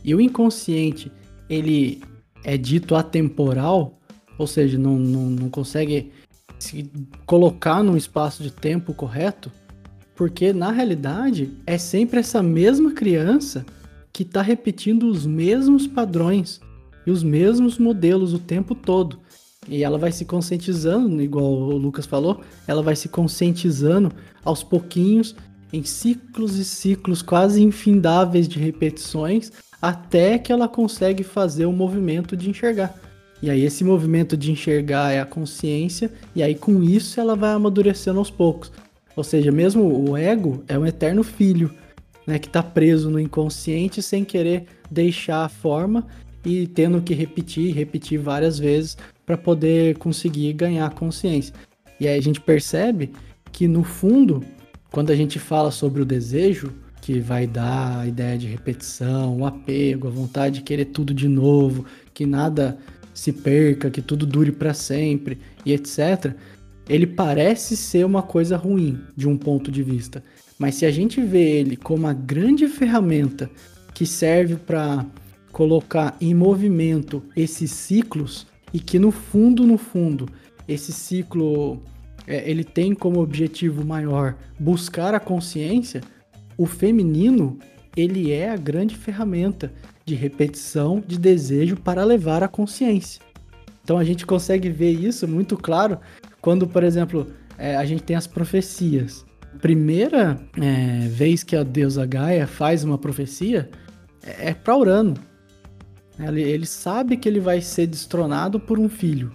E 0.03 0.13
o 0.13 0.21
inconsciente, 0.21 1.11
ele 1.49 2.01
é 2.43 2.57
dito 2.57 2.95
atemporal, 2.95 3.96
ou 4.37 4.47
seja, 4.47 4.77
não, 4.77 4.97
não, 4.97 5.25
não 5.29 5.49
consegue 5.49 6.11
se 6.59 6.89
colocar 7.25 7.83
num 7.83 7.97
espaço 7.97 8.43
de 8.43 8.51
tempo 8.51 8.93
correto, 8.93 9.51
porque 10.15 10.51
na 10.51 10.71
realidade 10.71 11.51
é 11.65 11.77
sempre 11.77 12.19
essa 12.19 12.41
mesma 12.41 12.91
criança 12.91 13.65
que 14.11 14.23
está 14.23 14.41
repetindo 14.41 15.07
os 15.07 15.25
mesmos 15.25 15.85
padrões 15.85 16.59
e 17.05 17.11
os 17.11 17.21
mesmos 17.21 17.77
modelos 17.77 18.33
o 18.33 18.39
tempo 18.39 18.73
todo. 18.73 19.19
E 19.67 19.83
ela 19.83 19.97
vai 19.97 20.11
se 20.11 20.25
conscientizando, 20.25 21.21
igual 21.21 21.45
o 21.45 21.77
Lucas 21.77 22.05
falou, 22.05 22.41
ela 22.65 22.81
vai 22.81 22.95
se 22.95 23.09
conscientizando 23.09 24.11
aos 24.43 24.63
pouquinhos, 24.63 25.35
em 25.71 25.83
ciclos 25.83 26.57
e 26.57 26.63
ciclos 26.63 27.21
quase 27.21 27.61
infindáveis 27.61 28.47
de 28.47 28.57
repetições, 28.57 29.51
até 29.81 30.39
que 30.39 30.51
ela 30.51 30.67
consegue 30.67 31.23
fazer 31.23 31.65
o 31.65 31.71
movimento 31.71 32.35
de 32.35 32.49
enxergar. 32.49 32.95
E 33.41 33.49
aí 33.49 33.63
esse 33.63 33.83
movimento 33.83 34.35
de 34.35 34.51
enxergar 34.51 35.11
é 35.11 35.19
a 35.19 35.25
consciência, 35.25 36.11
e 36.35 36.41
aí 36.41 36.55
com 36.55 36.83
isso 36.83 37.19
ela 37.19 37.35
vai 37.35 37.51
amadurecendo 37.51 38.19
aos 38.19 38.31
poucos. 38.31 38.71
Ou 39.15 39.23
seja, 39.23 39.51
mesmo 39.51 40.09
o 40.09 40.15
ego 40.15 40.63
é 40.67 40.77
um 40.77 40.85
eterno 40.85 41.23
filho, 41.23 41.71
né, 42.25 42.37
que 42.37 42.47
está 42.47 42.61
preso 42.61 43.09
no 43.09 43.19
inconsciente 43.19 44.01
sem 44.01 44.25
querer 44.25 44.65
deixar 44.91 45.45
a 45.45 45.49
forma 45.49 46.05
e 46.45 46.67
tendo 46.67 47.01
que 47.01 47.13
repetir, 47.13 47.73
repetir 47.73 48.19
várias 48.19 48.59
vezes 48.59 48.97
para 49.25 49.37
poder 49.37 49.97
conseguir 49.97 50.53
ganhar 50.53 50.89
consciência. 50.93 51.53
E 51.99 52.07
aí 52.07 52.17
a 52.17 52.21
gente 52.21 52.39
percebe 52.39 53.11
que 53.51 53.67
no 53.67 53.83
fundo, 53.83 54.43
quando 54.91 55.11
a 55.11 55.15
gente 55.15 55.39
fala 55.39 55.71
sobre 55.71 56.01
o 56.01 56.05
desejo, 56.05 56.73
que 57.01 57.19
vai 57.19 57.47
dar 57.47 57.99
a 57.99 58.07
ideia 58.07 58.37
de 58.37 58.47
repetição, 58.47 59.37
o 59.37 59.45
apego, 59.45 60.07
a 60.07 60.11
vontade 60.11 60.55
de 60.55 60.61
querer 60.61 60.85
tudo 60.85 61.13
de 61.13 61.27
novo, 61.27 61.85
que 62.13 62.25
nada 62.25 62.77
se 63.17 63.33
perca, 63.33 63.89
que 63.89 63.99
tudo 63.99 64.27
dure 64.27 64.51
para 64.51 64.75
sempre 64.75 65.39
e 65.65 65.73
etc. 65.73 66.35
Ele 66.87 67.07
parece 67.07 67.75
ser 67.75 68.05
uma 68.05 68.21
coisa 68.21 68.55
ruim 68.55 68.99
de 69.15 69.27
um 69.27 69.35
ponto 69.35 69.71
de 69.71 69.81
vista, 69.81 70.23
mas 70.59 70.75
se 70.75 70.85
a 70.85 70.91
gente 70.91 71.19
vê 71.19 71.59
ele 71.59 71.75
como 71.75 72.03
uma 72.03 72.13
grande 72.13 72.67
ferramenta 72.67 73.49
que 73.91 74.05
serve 74.05 74.55
para 74.55 75.03
colocar 75.51 76.15
em 76.21 76.35
movimento 76.35 77.23
esses 77.35 77.71
ciclos 77.71 78.45
e 78.71 78.79
que 78.79 78.99
no 78.99 79.09
fundo, 79.09 79.65
no 79.65 79.79
fundo, 79.79 80.29
esse 80.67 80.91
ciclo 80.91 81.81
é, 82.27 82.47
ele 82.47 82.63
tem 82.63 82.93
como 82.93 83.19
objetivo 83.19 83.83
maior 83.83 84.37
buscar 84.59 85.15
a 85.15 85.19
consciência, 85.19 86.01
o 86.55 86.67
feminino, 86.67 87.57
ele 87.95 88.31
é 88.31 88.51
a 88.51 88.57
grande 88.57 88.95
ferramenta 88.95 89.73
de 90.07 90.15
repetição 90.15 91.03
de 91.05 91.19
desejo 91.19 91.75
para 91.75 92.05
levar 92.05 92.41
à 92.41 92.47
consciência. 92.47 93.21
Então 93.83 93.97
a 93.97 94.05
gente 94.05 94.25
consegue 94.25 94.69
ver 94.69 94.91
isso 94.91 95.27
muito 95.27 95.57
claro 95.57 95.99
quando, 96.41 96.65
por 96.65 96.81
exemplo, 96.81 97.27
é, 97.57 97.75
a 97.75 97.83
gente 97.83 98.03
tem 98.03 98.15
as 98.15 98.25
profecias. 98.25 99.25
Primeira 99.61 100.39
é, 100.59 101.09
vez 101.09 101.43
que 101.43 101.57
a 101.57 101.63
deusa 101.63 102.05
Gaia 102.05 102.47
faz 102.47 102.85
uma 102.85 102.97
profecia 102.97 103.69
é, 104.25 104.51
é 104.51 104.53
para 104.53 104.77
Urano. 104.77 105.13
Ele, 106.17 106.41
ele 106.41 106.65
sabe 106.65 107.17
que 107.17 107.27
ele 107.27 107.41
vai 107.41 107.59
ser 107.59 107.87
destronado 107.87 108.59
por 108.61 108.79
um 108.79 108.87
filho 108.87 109.31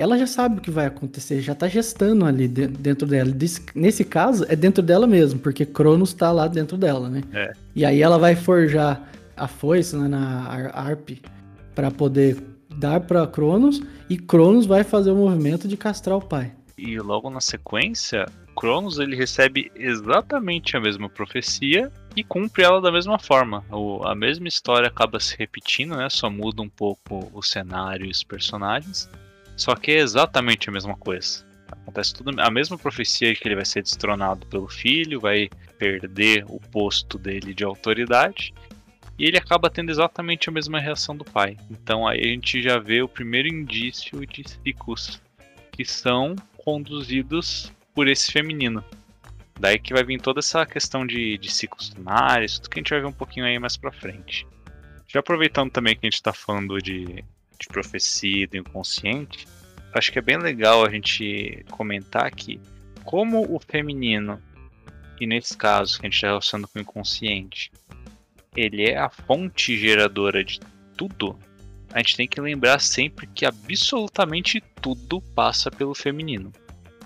ela 0.00 0.16
já 0.16 0.26
sabe 0.26 0.56
o 0.56 0.60
que 0.62 0.70
vai 0.70 0.86
acontecer, 0.86 1.42
já 1.42 1.54
tá 1.54 1.68
gestando 1.68 2.24
ali 2.24 2.48
dentro 2.48 3.06
dela. 3.06 3.30
Nesse 3.74 4.02
caso, 4.02 4.46
é 4.48 4.56
dentro 4.56 4.82
dela 4.82 5.06
mesmo, 5.06 5.38
porque 5.38 5.66
Cronos 5.66 6.14
tá 6.14 6.32
lá 6.32 6.48
dentro 6.48 6.78
dela, 6.78 7.10
né? 7.10 7.22
É. 7.34 7.52
E 7.76 7.84
aí 7.84 8.00
ela 8.00 8.16
vai 8.16 8.34
forjar 8.34 9.10
a 9.40 9.48
foice 9.48 9.96
né, 9.96 10.06
na 10.06 10.46
Arp 10.72 11.10
para 11.74 11.90
poder 11.90 12.42
dar 12.76 13.00
para 13.00 13.26
Cronos 13.26 13.82
e 14.08 14.16
Cronos 14.16 14.66
vai 14.66 14.84
fazer 14.84 15.10
o 15.10 15.16
movimento 15.16 15.66
de 15.66 15.76
castrar 15.76 16.16
o 16.16 16.22
pai. 16.22 16.52
E 16.76 16.98
logo 16.98 17.28
na 17.28 17.40
sequência, 17.40 18.26
Cronos 18.56 18.98
ele 18.98 19.16
recebe 19.16 19.70
exatamente 19.74 20.76
a 20.76 20.80
mesma 20.80 21.08
profecia 21.08 21.90
e 22.16 22.24
cumpre 22.24 22.62
ela 22.62 22.80
da 22.80 22.90
mesma 22.90 23.18
forma. 23.18 23.64
O, 23.70 24.06
a 24.06 24.14
mesma 24.14 24.48
história 24.48 24.88
acaba 24.88 25.20
se 25.20 25.36
repetindo, 25.36 25.96
né? 25.96 26.08
Só 26.08 26.30
muda 26.30 26.62
um 26.62 26.68
pouco 26.68 27.30
o 27.32 27.42
cenário 27.42 28.06
e 28.06 28.10
os 28.10 28.22
personagens. 28.22 29.08
Só 29.56 29.74
que 29.74 29.92
é 29.92 29.98
exatamente 29.98 30.68
a 30.68 30.72
mesma 30.72 30.96
coisa. 30.96 31.44
Acontece 31.70 32.14
tudo 32.14 32.32
a 32.40 32.50
mesma 32.50 32.76
profecia 32.76 33.34
que 33.34 33.46
ele 33.46 33.54
vai 33.54 33.64
ser 33.64 33.82
destronado 33.82 34.46
pelo 34.46 34.68
filho, 34.68 35.20
vai 35.20 35.48
perder 35.78 36.44
o 36.48 36.58
posto 36.58 37.18
dele 37.18 37.54
de 37.54 37.64
autoridade, 37.64 38.52
e 39.20 39.26
ele 39.26 39.36
acaba 39.36 39.68
tendo 39.68 39.90
exatamente 39.90 40.48
a 40.48 40.52
mesma 40.52 40.80
reação 40.80 41.14
do 41.14 41.26
pai. 41.26 41.54
Então 41.70 42.08
aí 42.08 42.20
a 42.20 42.28
gente 42.28 42.62
já 42.62 42.78
vê 42.78 43.02
o 43.02 43.08
primeiro 43.08 43.48
indício 43.48 44.26
de 44.26 44.42
ciclos 44.48 45.20
que 45.70 45.84
são 45.84 46.34
conduzidos 46.56 47.70
por 47.94 48.08
esse 48.08 48.32
feminino. 48.32 48.82
Daí 49.58 49.78
que 49.78 49.92
vai 49.92 50.02
vir 50.02 50.22
toda 50.22 50.40
essa 50.40 50.64
questão 50.64 51.06
de, 51.06 51.36
de 51.36 51.52
ciclos 51.52 51.92
lunares, 51.94 52.58
tudo 52.58 52.70
que 52.70 52.78
a 52.78 52.80
gente 52.80 52.90
vai 52.90 53.00
ver 53.00 53.08
um 53.08 53.12
pouquinho 53.12 53.44
aí 53.44 53.58
mais 53.58 53.76
pra 53.76 53.92
frente. 53.92 54.46
Já 55.06 55.20
aproveitando 55.20 55.70
também 55.70 55.94
que 55.94 56.06
a 56.06 56.08
gente 56.08 56.14
está 56.14 56.32
falando 56.32 56.78
de 56.78 57.22
de 57.60 57.68
profecia 57.68 58.48
do 58.48 58.56
inconsciente, 58.56 59.46
acho 59.92 60.10
que 60.10 60.18
é 60.18 60.22
bem 60.22 60.38
legal 60.38 60.82
a 60.82 60.88
gente 60.88 61.62
comentar 61.70 62.30
que 62.30 62.58
como 63.04 63.54
o 63.54 63.60
feminino, 63.60 64.42
e 65.20 65.26
nesse 65.26 65.54
caso 65.56 66.00
que 66.00 66.06
a 66.06 66.08
gente 66.08 66.14
está 66.14 66.28
relacionando 66.28 66.68
com 66.68 66.78
o 66.78 66.82
inconsciente, 66.82 67.70
ele 68.56 68.84
é 68.84 68.98
a 68.98 69.08
fonte 69.08 69.76
geradora 69.78 70.44
de 70.44 70.60
tudo, 70.96 71.38
a 71.92 71.98
gente 71.98 72.16
tem 72.16 72.28
que 72.28 72.40
lembrar 72.40 72.80
sempre 72.80 73.26
que 73.26 73.44
absolutamente 73.44 74.62
tudo 74.80 75.20
passa 75.34 75.70
pelo 75.70 75.94
feminino. 75.94 76.52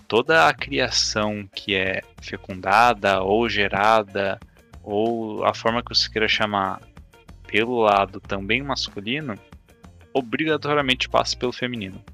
Toda 0.06 0.46
a 0.46 0.52
criação 0.52 1.48
que 1.54 1.74
é 1.74 2.02
fecundada 2.20 3.22
ou 3.22 3.48
gerada, 3.48 4.38
ou 4.82 5.44
a 5.44 5.54
forma 5.54 5.82
que 5.82 5.94
você 5.94 6.10
queira 6.10 6.28
chamar, 6.28 6.80
pelo 7.46 7.80
lado 7.80 8.20
também 8.20 8.62
masculino, 8.62 9.34
obrigatoriamente 10.12 11.08
passa 11.08 11.36
pelo 11.36 11.52
feminino. 11.52 12.04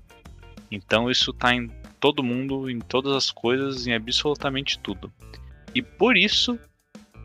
Então 0.71 1.11
isso 1.11 1.33
tá 1.33 1.53
em 1.53 1.69
todo 1.99 2.23
mundo, 2.23 2.71
em 2.71 2.79
todas 2.79 3.13
as 3.13 3.31
coisas, 3.33 3.87
em 3.87 3.95
absolutamente 3.95 4.79
tudo. 4.79 5.13
E 5.75 5.83
por 5.83 6.17
isso 6.17 6.59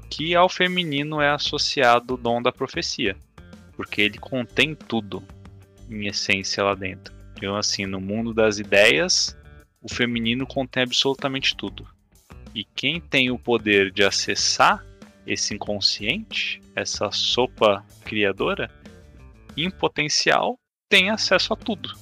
que 0.10 0.36
ao 0.36 0.50
feminino 0.50 1.22
é 1.22 1.30
associado 1.30 2.14
o 2.14 2.18
dom 2.18 2.42
da 2.42 2.52
profecia, 2.52 3.16
porque 3.76 4.02
ele 4.02 4.18
contém 4.18 4.76
tudo 4.76 5.24
em 5.90 6.08
essência 6.08 6.64
lá 6.64 6.76
dentro. 6.76 7.14
Então 7.38 7.56
assim, 7.56 7.86
no 7.86 8.00
mundo 8.00 8.34
das 8.34 8.60
ideias, 8.60 9.38
o 9.82 9.94
feminino 9.94 10.48
contém 10.48 10.84
absolutamente 10.84 11.56
tudo. 11.56 11.88
E 12.54 12.64
quem 12.64 13.02
tem 13.02 13.30
o 13.30 13.38
poder 13.38 13.92
de 13.92 14.04
acessar 14.04 14.84
esse 15.28 15.54
inconsciente, 15.54 16.62
essa 16.76 17.12
sopa 17.12 17.84
criadora, 18.04 18.72
em 19.58 19.70
potencial 19.70 20.58
tem 20.90 21.10
acesso 21.10 21.54
a 21.54 21.56
tudo. 21.56 21.94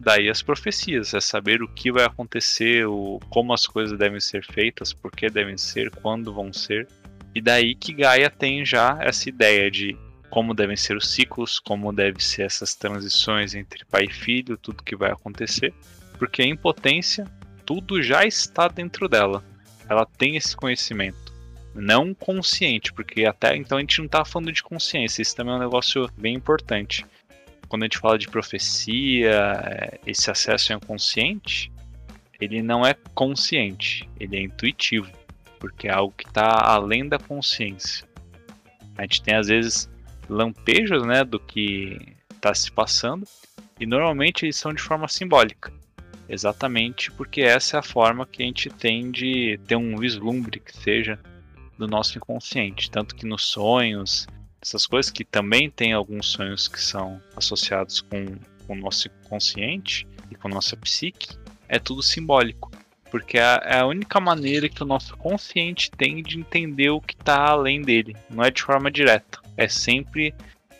Daí 0.00 0.28
as 0.28 0.42
profecias, 0.42 1.14
é 1.14 1.20
saber 1.20 1.62
o 1.62 1.68
que 1.68 1.90
vai 1.90 2.04
acontecer, 2.04 2.86
o, 2.86 3.20
como 3.30 3.52
as 3.52 3.66
coisas 3.66 3.98
devem 3.98 4.20
ser 4.20 4.44
feitas, 4.44 4.92
por 4.92 5.10
que 5.10 5.30
devem 5.30 5.56
ser, 5.56 5.90
quando 5.90 6.32
vão 6.32 6.52
ser. 6.52 6.86
E 7.34 7.40
daí 7.40 7.74
que 7.74 7.92
Gaia 7.92 8.30
tem 8.30 8.64
já 8.64 8.98
essa 9.00 9.28
ideia 9.28 9.70
de 9.70 9.96
como 10.30 10.54
devem 10.54 10.76
ser 10.76 10.96
os 10.96 11.12
ciclos, 11.12 11.58
como 11.58 11.92
devem 11.92 12.20
ser 12.20 12.42
essas 12.42 12.74
transições 12.74 13.54
entre 13.54 13.84
pai 13.84 14.04
e 14.04 14.12
filho, 14.12 14.56
tudo 14.56 14.82
que 14.82 14.96
vai 14.96 15.10
acontecer. 15.10 15.72
Porque 16.18 16.42
em 16.42 16.56
potência, 16.56 17.26
tudo 17.64 18.02
já 18.02 18.24
está 18.24 18.68
dentro 18.68 19.08
dela. 19.08 19.44
Ela 19.88 20.06
tem 20.06 20.36
esse 20.36 20.56
conhecimento. 20.56 21.32
Não 21.74 22.14
consciente, 22.14 22.92
porque 22.92 23.24
até 23.24 23.56
então 23.56 23.78
a 23.78 23.80
gente 23.80 23.98
não 23.98 24.06
está 24.06 24.24
falando 24.24 24.52
de 24.52 24.62
consciência. 24.62 25.22
Isso 25.22 25.34
também 25.34 25.54
é 25.54 25.56
um 25.56 25.60
negócio 25.60 26.08
bem 26.16 26.34
importante 26.34 27.04
quando 27.74 27.82
a 27.82 27.86
gente 27.86 27.98
fala 27.98 28.16
de 28.16 28.28
profecia, 28.28 29.32
é, 29.64 29.98
esse 30.06 30.30
acesso 30.30 30.72
inconsciente, 30.72 31.72
ele 32.40 32.62
não 32.62 32.86
é 32.86 32.94
consciente, 33.14 34.08
ele 34.18 34.36
é 34.36 34.42
intuitivo, 34.42 35.10
porque 35.58 35.88
é 35.88 35.92
algo 35.92 36.14
que 36.16 36.26
está 36.26 36.48
além 36.48 37.08
da 37.08 37.18
consciência. 37.18 38.06
A 38.96 39.02
gente 39.02 39.22
tem 39.22 39.34
às 39.34 39.48
vezes 39.48 39.90
lampejos 40.28 41.04
né, 41.06 41.24
do 41.24 41.38
que 41.38 42.14
está 42.34 42.54
se 42.54 42.70
passando, 42.70 43.26
e 43.78 43.86
normalmente 43.86 44.44
eles 44.44 44.56
são 44.56 44.72
de 44.72 44.82
forma 44.82 45.08
simbólica. 45.08 45.72
Exatamente 46.28 47.10
porque 47.12 47.42
essa 47.42 47.76
é 47.76 47.80
a 47.80 47.82
forma 47.82 48.26
que 48.26 48.42
a 48.42 48.46
gente 48.46 48.70
tem 48.70 49.10
de 49.10 49.58
ter 49.66 49.76
um 49.76 49.96
vislumbre 49.96 50.60
que 50.60 50.74
seja 50.76 51.18
do 51.76 51.86
nosso 51.86 52.16
inconsciente. 52.16 52.90
Tanto 52.90 53.14
que 53.14 53.26
nos 53.26 53.44
sonhos, 53.44 54.26
essas 54.60 54.86
coisas, 54.86 55.10
que 55.10 55.24
também 55.24 55.68
tem 55.68 55.92
alguns 55.92 56.26
sonhos 56.26 56.66
que 56.66 56.80
são 56.80 57.20
associados 57.36 58.00
com, 58.00 58.24
com 58.66 58.72
o 58.72 58.76
nosso 58.76 59.10
consciente 59.28 60.06
e 60.30 60.34
com 60.34 60.48
a 60.48 60.50
nossa 60.50 60.76
psique, 60.76 61.36
é 61.68 61.78
tudo 61.78 62.02
simbólico. 62.02 62.70
Porque 63.14 63.38
é, 63.38 63.60
é 63.62 63.78
a 63.78 63.86
única 63.86 64.18
maneira 64.18 64.68
que 64.68 64.82
o 64.82 64.84
nosso 64.84 65.16
consciente 65.16 65.88
tem 65.88 66.20
de 66.20 66.36
entender 66.36 66.90
o 66.90 67.00
que 67.00 67.14
está 67.14 67.48
além 67.48 67.80
dele. 67.80 68.16
Não 68.28 68.42
é 68.42 68.50
de 68.50 68.60
forma 68.60 68.90
direta. 68.90 69.38
É 69.56 69.68
sempre 69.68 70.34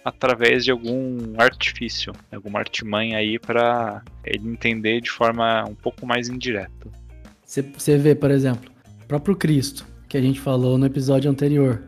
através 0.05 0.64
de 0.64 0.73
algum 0.73 1.41
artifício, 1.41 2.12
alguma 2.33 2.59
artimanha 2.59 3.19
aí 3.19 3.38
para 3.38 4.03
ele 4.25 4.49
entender 4.49 5.00
de 5.00 5.12
forma 5.12 5.64
um 5.69 5.76
pouco 5.76 6.05
mais 6.05 6.29
indireta. 6.29 6.88
Você 7.47 7.97
vê, 7.99 8.17
por 8.17 8.33
exemplo, 8.33 8.69
o 9.05 9.07
próprio 9.07 9.37
Cristo, 9.37 9.87
que 10.09 10.17
a 10.17 10.21
gente 10.21 10.41
falou 10.41 10.76
no 10.76 10.87
episódio 10.87 11.31
anterior. 11.31 11.85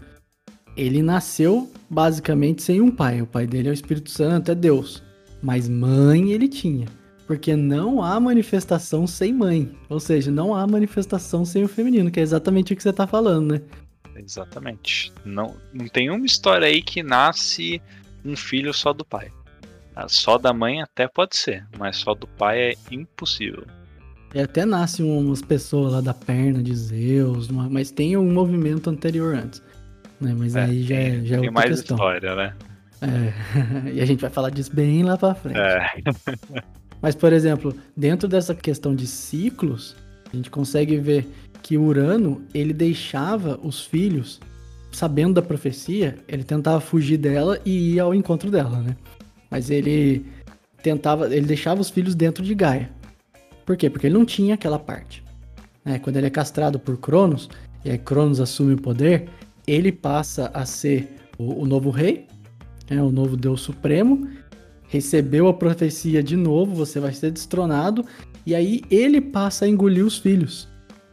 Ele 0.76 1.02
nasceu 1.02 1.68
basicamente 1.90 2.62
sem 2.62 2.80
um 2.80 2.92
pai. 2.92 3.20
O 3.20 3.26
pai 3.26 3.48
dele 3.48 3.66
é 3.66 3.72
o 3.72 3.74
Espírito 3.74 4.10
Santo, 4.10 4.52
é 4.52 4.54
Deus. 4.54 5.02
Mas 5.42 5.68
mãe 5.68 6.30
ele 6.30 6.46
tinha. 6.46 6.86
Porque 7.26 7.56
não 7.56 8.02
há 8.02 8.18
manifestação 8.20 9.06
sem 9.06 9.32
mãe. 9.32 9.70
Ou 9.88 9.98
seja, 9.98 10.30
não 10.30 10.54
há 10.54 10.66
manifestação 10.66 11.44
sem 11.44 11.64
o 11.64 11.68
feminino, 11.68 12.10
que 12.10 12.20
é 12.20 12.22
exatamente 12.22 12.72
o 12.72 12.76
que 12.76 12.82
você 12.82 12.90
está 12.90 13.06
falando, 13.06 13.54
né? 13.54 13.62
Exatamente. 14.16 15.12
Não, 15.24 15.54
não 15.72 15.88
tem 15.88 16.08
uma 16.10 16.24
história 16.24 16.66
aí 16.66 16.82
que 16.82 17.02
nasce 17.02 17.82
um 18.24 18.36
filho 18.36 18.72
só 18.72 18.92
do 18.92 19.04
pai. 19.04 19.30
Ah, 19.94 20.08
só 20.08 20.38
da 20.38 20.52
mãe 20.52 20.82
até 20.82 21.08
pode 21.08 21.36
ser, 21.36 21.66
mas 21.78 21.96
só 21.96 22.14
do 22.14 22.26
pai 22.26 22.60
é 22.60 22.74
impossível. 22.90 23.66
E 24.34 24.40
até 24.40 24.64
nasce 24.66 25.02
umas 25.02 25.40
pessoas 25.40 25.92
lá 25.94 26.00
da 26.00 26.12
perna 26.12 26.62
de 26.62 26.74
Zeus, 26.74 27.48
mas 27.48 27.90
tem 27.90 28.16
um 28.16 28.30
movimento 28.30 28.90
anterior 28.90 29.34
antes. 29.34 29.62
Né? 30.20 30.34
Mas 30.36 30.54
é, 30.54 30.64
aí 30.64 30.82
já, 30.82 30.94
é, 30.94 31.10
tem, 31.10 31.26
já 31.26 31.36
é 31.36 31.40
tem 31.40 31.50
mais 31.50 31.70
questão. 31.70 31.96
história, 31.96 32.34
né? 32.34 32.54
É, 33.00 33.90
e 33.92 34.00
a 34.00 34.04
gente 34.04 34.20
vai 34.20 34.30
falar 34.30 34.50
disso 34.50 34.74
bem 34.74 35.02
lá 35.02 35.16
pra 35.16 35.34
frente. 35.34 35.58
É. 35.58 35.90
Mas, 37.00 37.14
por 37.14 37.32
exemplo, 37.32 37.74
dentro 37.96 38.28
dessa 38.28 38.54
questão 38.54 38.94
de 38.94 39.06
ciclos, 39.06 39.96
a 40.32 40.36
gente 40.36 40.50
consegue 40.50 40.96
ver 40.98 41.26
que 41.62 41.76
Urano, 41.76 42.42
ele 42.54 42.72
deixava 42.72 43.58
os 43.62 43.84
filhos, 43.84 44.40
sabendo 44.92 45.34
da 45.34 45.42
profecia, 45.42 46.16
ele 46.28 46.44
tentava 46.44 46.80
fugir 46.80 47.16
dela 47.16 47.60
e 47.64 47.94
ir 47.94 48.00
ao 48.00 48.14
encontro 48.14 48.50
dela, 48.50 48.80
né? 48.80 48.96
Mas 49.50 49.70
ele 49.70 50.24
tentava, 50.82 51.34
ele 51.34 51.46
deixava 51.46 51.80
os 51.80 51.90
filhos 51.90 52.14
dentro 52.14 52.44
de 52.44 52.54
Gaia. 52.54 52.90
Por 53.64 53.76
quê? 53.76 53.90
Porque 53.90 54.06
ele 54.06 54.14
não 54.14 54.24
tinha 54.24 54.54
aquela 54.54 54.78
parte. 54.78 55.24
É, 55.84 55.98
quando 55.98 56.16
ele 56.16 56.26
é 56.26 56.30
castrado 56.30 56.78
por 56.78 56.96
Cronos, 56.98 57.48
e 57.84 57.90
aí 57.90 57.98
Cronos 57.98 58.40
assume 58.40 58.74
o 58.74 58.80
poder, 58.80 59.28
ele 59.66 59.90
passa 59.90 60.50
a 60.54 60.64
ser 60.64 61.08
o, 61.36 61.62
o 61.62 61.66
novo 61.66 61.90
rei, 61.90 62.26
é, 62.88 63.00
o 63.02 63.10
novo 63.10 63.36
Deus 63.36 63.60
Supremo, 63.60 64.28
recebeu 64.88 65.48
a 65.48 65.54
profecia 65.54 66.22
de 66.22 66.36
novo, 66.36 66.74
você 66.74 67.00
vai 67.00 67.12
ser 67.12 67.30
destronado, 67.30 68.04
e 68.44 68.54
aí 68.54 68.82
ele 68.90 69.20
passa 69.20 69.64
a 69.64 69.68
engolir 69.68 70.04
os 70.04 70.18
filhos. 70.18 70.68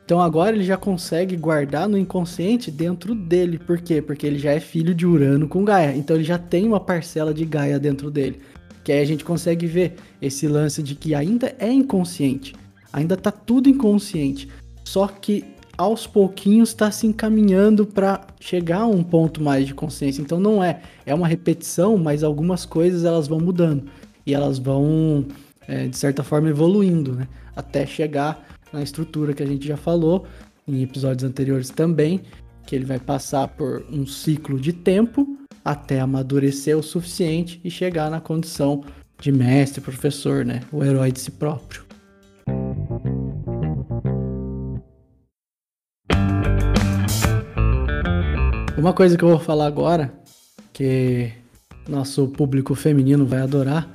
Então 0.05 0.19
agora 0.19 0.55
ele 0.55 0.65
já 0.65 0.75
consegue 0.75 1.37
guardar 1.37 1.87
no 1.87 1.97
inconsciente 1.97 2.69
dentro 2.69 3.15
dele. 3.15 3.57
Por 3.57 3.79
quê? 3.79 4.01
Porque 4.01 4.27
ele 4.27 4.37
já 4.37 4.51
é 4.51 4.59
filho 4.59 4.93
de 4.93 5.05
Urano 5.05 5.47
com 5.47 5.63
Gaia. 5.63 5.95
Então 5.95 6.15
ele 6.15 6.25
já 6.25 6.37
tem 6.37 6.67
uma 6.67 6.79
parcela 6.79 7.33
de 7.33 7.45
Gaia 7.45 7.79
dentro 7.79 8.11
dele. 8.11 8.39
Que 8.83 8.91
aí 8.91 8.99
a 8.99 9.05
gente 9.05 9.23
consegue 9.23 9.65
ver 9.65 9.95
esse 10.21 10.45
lance 10.45 10.83
de 10.83 10.93
que 10.93 11.15
ainda 11.15 11.55
é 11.57 11.71
inconsciente. 11.71 12.53
Ainda 12.91 13.15
tá 13.15 13.31
tudo 13.31 13.69
inconsciente. 13.69 14.49
Só 14.83 15.07
que 15.07 15.45
aos 15.77 16.05
pouquinhos 16.05 16.69
está 16.69 16.91
se 16.91 17.07
encaminhando 17.07 17.85
para 17.85 18.25
chegar 18.39 18.81
a 18.81 18.87
um 18.87 19.03
ponto 19.03 19.41
mais 19.41 19.65
de 19.65 19.73
consciência. 19.73 20.21
Então 20.21 20.39
não 20.39 20.63
é, 20.63 20.81
é 21.05 21.13
uma 21.13 21.27
repetição, 21.27 21.97
mas 21.97 22.23
algumas 22.23 22.65
coisas 22.65 23.03
elas 23.03 23.27
vão 23.27 23.39
mudando 23.39 23.85
e 24.25 24.33
elas 24.33 24.59
vão 24.59 25.25
é, 25.67 25.87
de 25.87 25.97
certa 25.97 26.23
forma 26.23 26.49
evoluindo, 26.49 27.13
né? 27.13 27.27
Até 27.55 27.85
chegar 27.85 28.47
na 28.71 28.81
estrutura 28.81 29.33
que 29.33 29.43
a 29.43 29.45
gente 29.45 29.67
já 29.67 29.77
falou 29.77 30.25
em 30.67 30.81
episódios 30.81 31.23
anteriores 31.23 31.69
também, 31.69 32.21
que 32.65 32.75
ele 32.75 32.85
vai 32.85 32.99
passar 32.99 33.47
por 33.49 33.85
um 33.91 34.05
ciclo 34.05 34.59
de 34.59 34.73
tempo 34.73 35.37
até 35.63 35.99
amadurecer 35.99 36.77
o 36.77 36.83
suficiente 36.83 37.59
e 37.63 37.69
chegar 37.69 38.09
na 38.09 38.19
condição 38.19 38.83
de 39.19 39.31
mestre, 39.31 39.81
professor, 39.81 40.43
né? 40.43 40.61
O 40.71 40.83
herói 40.83 41.11
de 41.11 41.19
si 41.19 41.31
próprio. 41.31 41.83
Uma 48.83 48.91
coisa 48.91 49.17
que 49.17 49.23
eu 49.23 49.29
vou 49.29 49.39
falar 49.39 49.65
agora, 49.65 50.13
que 50.73 51.31
nosso 51.87 52.27
público 52.27 52.75
feminino 52.75 53.25
vai 53.25 53.39
adorar, 53.39 53.89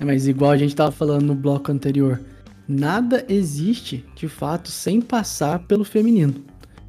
é 0.00 0.06
mas 0.06 0.26
igual 0.26 0.52
a 0.52 0.56
gente 0.56 0.70
estava 0.70 0.90
falando 0.90 1.26
no 1.26 1.34
bloco 1.34 1.70
anterior, 1.70 2.18
nada 2.66 3.26
existe 3.28 4.02
de 4.16 4.28
fato 4.28 4.70
sem 4.70 5.02
passar 5.02 5.58
pelo 5.66 5.84
feminino. 5.84 6.42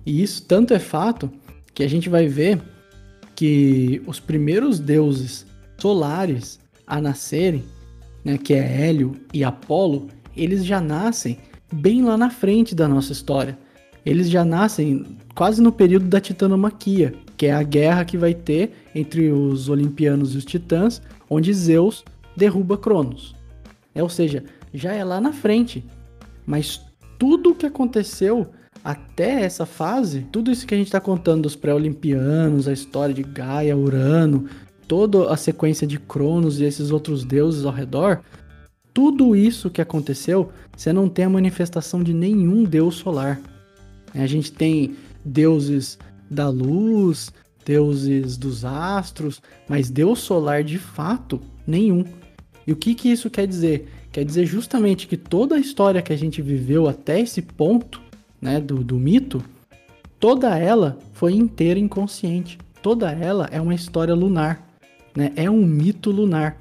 E 0.05 0.23
isso 0.23 0.45
tanto 0.45 0.73
é 0.73 0.79
fato 0.79 1.29
que 1.73 1.83
a 1.83 1.87
gente 1.89 2.07
vai 2.07 2.29
ver 2.29 2.61
que 3.35 4.01
os 4.07 4.21
primeiros 4.21 4.79
deuses 4.79 5.45
solares 5.77 6.61
a 6.87 7.01
nascerem, 7.01 7.65
né, 8.23 8.37
que 8.37 8.53
é 8.53 8.87
Hélio 8.87 9.17
e 9.33 9.43
Apolo, 9.43 10.07
eles 10.33 10.65
já 10.65 10.79
nascem 10.79 11.37
bem 11.73 12.05
lá 12.05 12.15
na 12.15 12.29
frente 12.29 12.73
da 12.73 12.87
nossa 12.87 13.11
história. 13.11 13.59
Eles 14.05 14.29
já 14.29 14.45
nascem 14.45 15.17
quase 15.35 15.61
no 15.61 15.73
período 15.73 16.07
da 16.07 16.21
titanomaquia, 16.21 17.13
que 17.37 17.47
é 17.47 17.53
a 17.53 17.63
guerra 17.63 18.05
que 18.05 18.17
vai 18.17 18.33
ter 18.33 18.73
entre 18.93 19.29
os 19.29 19.69
olimpianos 19.69 20.33
e 20.33 20.37
os 20.37 20.45
titãs, 20.45 21.01
onde 21.29 21.53
Zeus 21.53 22.03
derruba 22.35 22.77
Cronos. 22.77 23.35
É, 23.95 24.01
ou 24.01 24.09
seja, 24.09 24.43
já 24.73 24.93
é 24.93 25.03
lá 25.03 25.21
na 25.21 25.33
frente. 25.33 25.85
Mas 26.45 26.81
tudo 27.17 27.51
o 27.51 27.55
que 27.55 27.65
aconteceu 27.65 28.47
até 28.83 29.43
essa 29.43 29.65
fase, 29.65 30.27
tudo 30.31 30.51
isso 30.51 30.67
que 30.67 30.73
a 30.73 30.77
gente 30.77 30.87
está 30.87 30.99
contando 30.99 31.43
dos 31.43 31.55
pré-olimpianos, 31.55 32.67
a 32.67 32.73
história 32.73 33.13
de 33.13 33.23
Gaia, 33.23 33.77
Urano, 33.77 34.49
toda 34.87 35.31
a 35.31 35.37
sequência 35.37 35.87
de 35.87 35.97
Cronos 35.97 36.59
e 36.59 36.65
esses 36.65 36.91
outros 36.91 37.23
deuses 37.23 37.65
ao 37.65 37.71
redor, 37.71 38.21
tudo 38.93 39.35
isso 39.35 39.69
que 39.69 39.81
aconteceu, 39.81 40.51
você 40.75 40.91
não 40.91 41.07
tem 41.09 41.25
a 41.25 41.29
manifestação 41.29 42.03
de 42.03 42.13
nenhum 42.13 42.63
deus 42.63 42.95
solar. 42.95 43.39
A 44.13 44.27
gente 44.27 44.51
tem 44.51 44.95
deuses 45.25 45.97
da 46.33 46.49
luz, 46.49 47.31
deuses 47.65 48.35
dos 48.37 48.65
astros, 48.65 49.41
mas 49.67 49.89
deus 49.89 50.19
solar 50.19 50.63
de 50.63 50.77
fato 50.77 51.39
nenhum. 51.65 52.03
E 52.65 52.71
o 52.71 52.75
que, 52.75 52.95
que 52.95 53.09
isso 53.09 53.29
quer 53.29 53.47
dizer? 53.47 53.89
Quer 54.11 54.25
dizer 54.25 54.45
justamente 54.45 55.07
que 55.07 55.17
toda 55.17 55.55
a 55.55 55.59
história 55.59 56.01
que 56.01 56.13
a 56.13 56.17
gente 56.17 56.41
viveu 56.41 56.87
até 56.87 57.19
esse 57.19 57.41
ponto, 57.41 58.01
né, 58.41 58.59
do, 58.59 58.83
do 58.83 58.99
mito, 58.99 59.43
toda 60.19 60.57
ela 60.57 60.97
foi 61.13 61.33
inteira 61.33 61.79
inconsciente. 61.79 62.57
Toda 62.81 63.11
ela 63.11 63.47
é 63.51 63.59
uma 63.61 63.73
história 63.73 64.13
lunar, 64.13 64.67
né? 65.15 65.31
É 65.35 65.49
um 65.49 65.65
mito 65.65 66.11
lunar. 66.11 66.57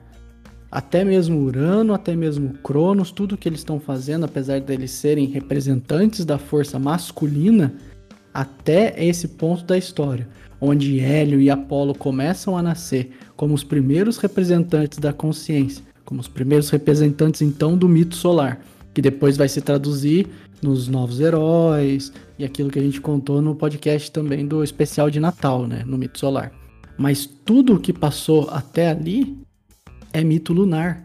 Até 0.71 1.05
mesmo 1.05 1.41
Urano, 1.41 1.93
até 1.93 2.17
mesmo 2.17 2.55
Cronos, 2.63 3.11
tudo 3.11 3.37
que 3.37 3.49
eles 3.49 3.59
estão 3.59 3.79
fazendo, 3.79 4.25
apesar 4.25 4.61
deles 4.61 4.93
serem 4.93 5.27
representantes 5.27 6.25
da 6.25 6.39
força 6.39 6.79
masculina, 6.79 7.75
até 8.33 8.95
esse 9.05 9.29
ponto 9.29 9.65
da 9.65 9.77
história, 9.77 10.29
onde 10.61 11.01
Hélio 11.01 11.41
e 11.41 11.51
Apolo 11.51 11.95
começam 11.95 12.57
a 12.57 12.63
nascer 12.63 13.11
como 13.37 13.55
os 13.55 13.65
primeiros 13.65 14.19
representantes 14.19 14.99
da 14.99 15.13
consciência, 15.13 15.85
como 16.05 16.21
os 16.21 16.29
primeiros 16.29 16.71
representantes 16.71 17.43
então 17.43 17.77
do 17.77 17.89
mito 17.89 18.15
solar, 18.15 18.61
que 18.95 19.03
depois 19.03 19.37
vai 19.37 19.49
se 19.49 19.61
traduzir 19.61 20.29
nos 20.63 20.87
novos 20.87 21.19
heróis 21.21 22.13
e 22.39 22.45
aquilo 22.45 22.71
que 22.71 22.79
a 22.79 22.83
gente 22.83 23.01
contou 23.01 23.43
no 23.43 23.55
podcast 23.55 24.11
também 24.13 24.47
do 24.47 24.63
especial 24.63 25.11
de 25.11 25.19
Natal, 25.19 25.67
né, 25.67 25.83
no 25.85 25.99
mito 25.99 26.19
solar. 26.19 26.53
Mas 26.97 27.27
tudo 27.27 27.75
o 27.75 27.81
que 27.81 27.93
passou 27.93 28.49
até 28.51 28.91
ali 28.91 29.37
é 30.13 30.23
mito 30.23 30.53
lunar, 30.53 31.05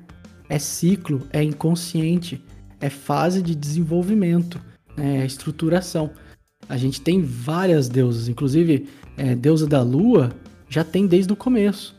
é 0.49 0.59
ciclo, 0.59 1.27
é 1.31 1.41
inconsciente, 1.41 2.43
é 2.79 2.89
fase 2.89 3.41
de 3.41 3.55
desenvolvimento, 3.55 4.61
é 4.95 5.25
estruturação. 5.25 6.11
A 6.69 6.77
gente 6.77 7.01
tem 7.01 7.21
várias 7.21 7.87
deusas, 7.87 8.27
inclusive 8.27 8.87
é, 9.15 9.35
deusa 9.35 9.65
da 9.65 9.81
lua 9.81 10.31
já 10.69 10.83
tem 10.83 11.07
desde 11.07 11.31
o 11.31 11.35
começo. 11.35 11.95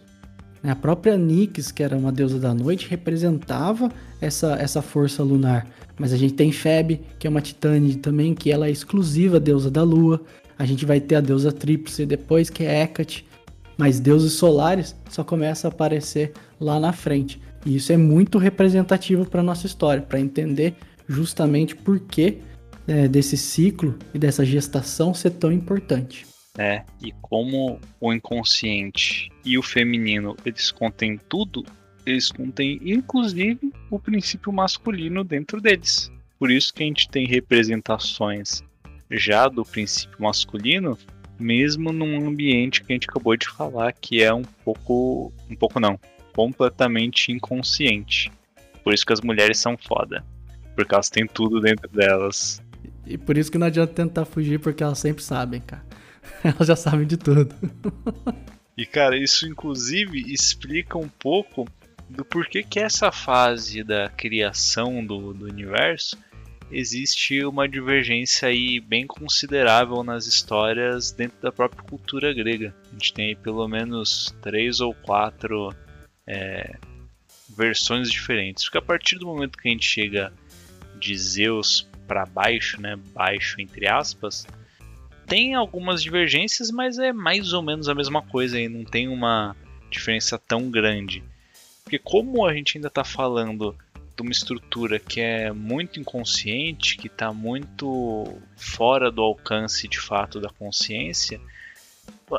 A 0.62 0.74
própria 0.74 1.16
Nix, 1.16 1.70
que 1.70 1.82
era 1.82 1.96
uma 1.96 2.12
deusa 2.12 2.38
da 2.38 2.52
noite, 2.52 2.88
representava 2.88 3.90
essa, 4.20 4.54
essa 4.56 4.82
força 4.82 5.22
lunar. 5.22 5.66
Mas 5.98 6.12
a 6.12 6.16
gente 6.16 6.34
tem 6.34 6.52
Feb, 6.52 7.00
que 7.18 7.26
é 7.26 7.30
uma 7.30 7.40
titânia 7.40 7.96
também, 7.96 8.34
que 8.34 8.50
ela 8.50 8.66
é 8.66 8.70
exclusiva 8.70 9.38
deusa 9.40 9.70
da 9.70 9.82
lua. 9.82 10.20
A 10.58 10.66
gente 10.66 10.84
vai 10.84 11.00
ter 11.00 11.14
a 11.14 11.20
deusa 11.20 11.52
tríplice 11.52 12.04
depois, 12.04 12.50
que 12.50 12.64
é 12.64 12.82
Hecate. 12.82 13.26
Mas 13.76 14.00
deuses 14.00 14.32
solares 14.32 14.96
só 15.08 15.22
começa 15.22 15.68
a 15.68 15.70
aparecer 15.70 16.32
lá 16.60 16.80
na 16.80 16.92
frente. 16.92 17.40
E 17.64 17.76
isso 17.76 17.92
é 17.92 17.96
muito 17.96 18.36
representativo 18.36 19.24
para 19.24 19.42
nossa 19.42 19.66
história, 19.66 20.02
para 20.02 20.20
entender 20.20 20.74
justamente 21.08 21.74
por 21.74 22.00
que 22.00 22.38
é, 22.88 23.06
desse 23.06 23.36
ciclo 23.36 23.96
e 24.14 24.18
dessa 24.18 24.44
gestação 24.44 25.14
ser 25.14 25.30
tão 25.30 25.52
importante. 25.52 26.26
É, 26.56 26.82
e 27.00 27.12
como 27.22 27.78
o 28.00 28.12
inconsciente 28.12 29.30
e 29.44 29.56
o 29.56 29.62
feminino 29.62 30.36
eles 30.44 30.72
contêm 30.72 31.16
tudo, 31.28 31.64
eles 32.04 32.32
contêm 32.32 32.80
inclusive 32.82 33.72
o 33.90 33.98
princípio 33.98 34.52
masculino 34.52 35.22
dentro 35.22 35.60
deles. 35.60 36.10
Por 36.38 36.50
isso 36.50 36.74
que 36.74 36.82
a 36.82 36.86
gente 36.86 37.08
tem 37.08 37.26
representações 37.26 38.64
já 39.10 39.48
do 39.48 39.64
princípio 39.64 40.16
masculino 40.20 40.98
mesmo 41.38 41.92
num 41.92 42.26
ambiente 42.26 42.82
que 42.82 42.92
a 42.92 42.94
gente 42.94 43.08
acabou 43.08 43.36
de 43.36 43.48
falar 43.48 43.92
que 43.92 44.22
é 44.22 44.34
um 44.34 44.42
pouco, 44.42 45.32
um 45.48 45.54
pouco 45.54 45.78
não, 45.78 45.98
completamente 46.34 47.30
inconsciente. 47.30 48.30
Por 48.82 48.92
isso 48.92 49.06
que 49.06 49.12
as 49.12 49.20
mulheres 49.20 49.58
são 49.58 49.76
foda, 49.76 50.24
porque 50.74 50.94
elas 50.94 51.10
têm 51.10 51.26
tudo 51.26 51.60
dentro 51.60 51.88
delas. 51.88 52.60
E 53.08 53.16
por 53.16 53.38
isso 53.38 53.50
que 53.50 53.58
não 53.58 53.66
adianta 53.66 53.92
tentar 53.92 54.24
fugir, 54.24 54.60
porque 54.60 54.82
elas 54.82 54.98
sempre 54.98 55.22
sabem, 55.22 55.60
cara. 55.60 55.84
Elas 56.44 56.68
já 56.68 56.76
sabem 56.76 57.06
de 57.06 57.16
tudo. 57.16 57.54
E 58.76 58.84
cara, 58.84 59.16
isso 59.16 59.46
inclusive 59.48 60.32
explica 60.32 60.98
um 60.98 61.08
pouco 61.08 61.66
do 62.08 62.24
porquê 62.24 62.62
que 62.62 62.78
essa 62.78 63.10
fase 63.10 63.82
da 63.82 64.08
criação 64.10 65.04
do, 65.04 65.32
do 65.32 65.46
universo 65.46 66.16
existe 66.70 67.44
uma 67.44 67.68
divergência 67.68 68.48
aí 68.48 68.78
bem 68.78 69.06
considerável 69.06 70.02
nas 70.02 70.26
histórias 70.26 71.10
dentro 71.10 71.40
da 71.40 71.50
própria 71.50 71.82
cultura 71.82 72.32
grega. 72.32 72.74
A 72.90 72.92
gente 72.92 73.12
tem 73.14 73.34
pelo 73.34 73.66
menos 73.66 74.34
três 74.42 74.80
ou 74.80 74.94
quatro 74.94 75.74
é, 76.26 76.76
versões 77.56 78.10
diferentes. 78.10 78.64
Porque 78.64 78.78
a 78.78 78.82
partir 78.82 79.18
do 79.18 79.26
momento 79.26 79.58
que 79.58 79.68
a 79.68 79.72
gente 79.72 79.86
chega 79.86 80.32
de 81.00 81.16
Zeus 81.16 81.87
para 82.08 82.24
baixo, 82.24 82.80
né, 82.80 82.96
baixo 83.14 83.60
entre 83.60 83.86
aspas, 83.86 84.46
tem 85.26 85.54
algumas 85.54 86.02
divergências, 86.02 86.70
mas 86.70 86.98
é 86.98 87.12
mais 87.12 87.52
ou 87.52 87.62
menos 87.62 87.88
a 87.88 87.94
mesma 87.94 88.22
coisa 88.22 88.58
e 88.58 88.66
não 88.66 88.82
tem 88.82 89.08
uma 89.08 89.54
diferença 89.90 90.38
tão 90.38 90.70
grande. 90.70 91.22
Porque 91.84 91.98
como 91.98 92.46
a 92.46 92.54
gente 92.54 92.78
ainda 92.78 92.88
está 92.88 93.04
falando 93.04 93.76
de 94.16 94.22
uma 94.22 94.32
estrutura 94.32 94.98
que 94.98 95.20
é 95.20 95.52
muito 95.52 96.00
inconsciente, 96.00 96.96
que 96.96 97.06
está 97.06 97.32
muito 97.32 98.38
fora 98.56 99.10
do 99.10 99.22
alcance 99.22 99.86
de 99.86 100.00
fato 100.00 100.40
da 100.40 100.48
consciência, 100.48 101.40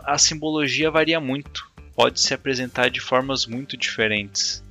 a 0.03 0.17
simbologia 0.17 0.91
varia 0.91 1.19
muito. 1.19 1.69
Pode 1.95 2.19
se 2.19 2.33
apresentar 2.33 2.89
de 2.89 2.99
formas 2.99 3.45
muito 3.45 3.77
diferentes. 3.77 4.63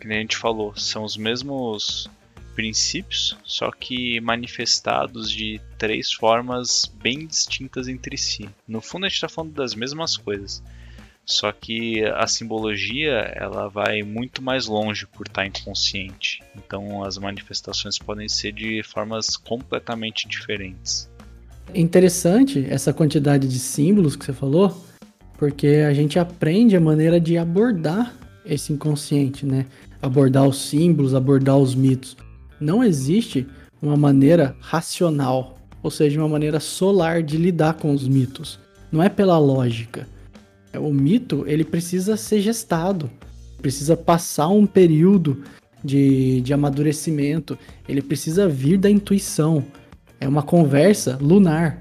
Que 0.00 0.06
a 0.06 0.12
gente 0.12 0.36
falou, 0.36 0.76
são 0.76 1.02
os 1.02 1.16
mesmos 1.16 2.08
princípios, 2.58 3.38
só 3.44 3.70
que 3.70 4.20
manifestados 4.20 5.30
de 5.30 5.60
três 5.78 6.12
formas 6.12 6.92
bem 7.00 7.24
distintas 7.24 7.86
entre 7.86 8.18
si. 8.18 8.50
No 8.66 8.80
fundo, 8.80 9.06
a 9.06 9.08
gente 9.08 9.14
está 9.14 9.28
falando 9.28 9.52
das 9.52 9.76
mesmas 9.76 10.16
coisas. 10.16 10.60
Só 11.24 11.52
que 11.52 12.02
a 12.04 12.26
simbologia 12.26 13.12
ela 13.36 13.68
vai 13.68 14.02
muito 14.02 14.42
mais 14.42 14.66
longe 14.66 15.06
por 15.06 15.28
estar 15.28 15.46
inconsciente. 15.46 16.42
Então 16.56 17.04
as 17.04 17.16
manifestações 17.16 17.96
podem 17.96 18.28
ser 18.28 18.50
de 18.50 18.82
formas 18.82 19.36
completamente 19.36 20.26
diferentes. 20.26 21.08
Interessante 21.72 22.66
essa 22.68 22.92
quantidade 22.92 23.46
de 23.46 23.58
símbolos 23.60 24.16
que 24.16 24.24
você 24.24 24.32
falou, 24.32 24.84
porque 25.38 25.84
a 25.88 25.94
gente 25.94 26.18
aprende 26.18 26.76
a 26.76 26.80
maneira 26.80 27.20
de 27.20 27.38
abordar 27.38 28.12
esse 28.44 28.72
inconsciente, 28.72 29.46
né? 29.46 29.64
Abordar 30.02 30.44
os 30.44 30.58
símbolos, 30.60 31.14
abordar 31.14 31.56
os 31.56 31.76
mitos. 31.76 32.16
Não 32.60 32.82
existe 32.82 33.46
uma 33.80 33.96
maneira 33.96 34.56
racional, 34.60 35.58
ou 35.82 35.90
seja, 35.90 36.20
uma 36.20 36.28
maneira 36.28 36.60
solar 36.60 37.22
de 37.22 37.36
lidar 37.36 37.74
com 37.74 37.92
os 37.92 38.06
mitos. 38.06 38.58
Não 38.90 39.02
é 39.02 39.08
pela 39.08 39.38
lógica 39.38 40.06
o 40.76 40.92
mito 40.92 41.44
ele 41.46 41.64
precisa 41.64 42.16
ser 42.16 42.40
gestado, 42.40 43.10
precisa 43.62 43.96
passar 43.96 44.48
um 44.48 44.66
período 44.66 45.42
de, 45.82 46.40
de 46.40 46.52
amadurecimento, 46.52 47.58
ele 47.88 48.02
precisa 48.02 48.48
vir 48.48 48.76
da 48.76 48.90
intuição. 48.90 49.64
É 50.20 50.26
uma 50.26 50.42
conversa 50.42 51.18
lunar. 51.20 51.80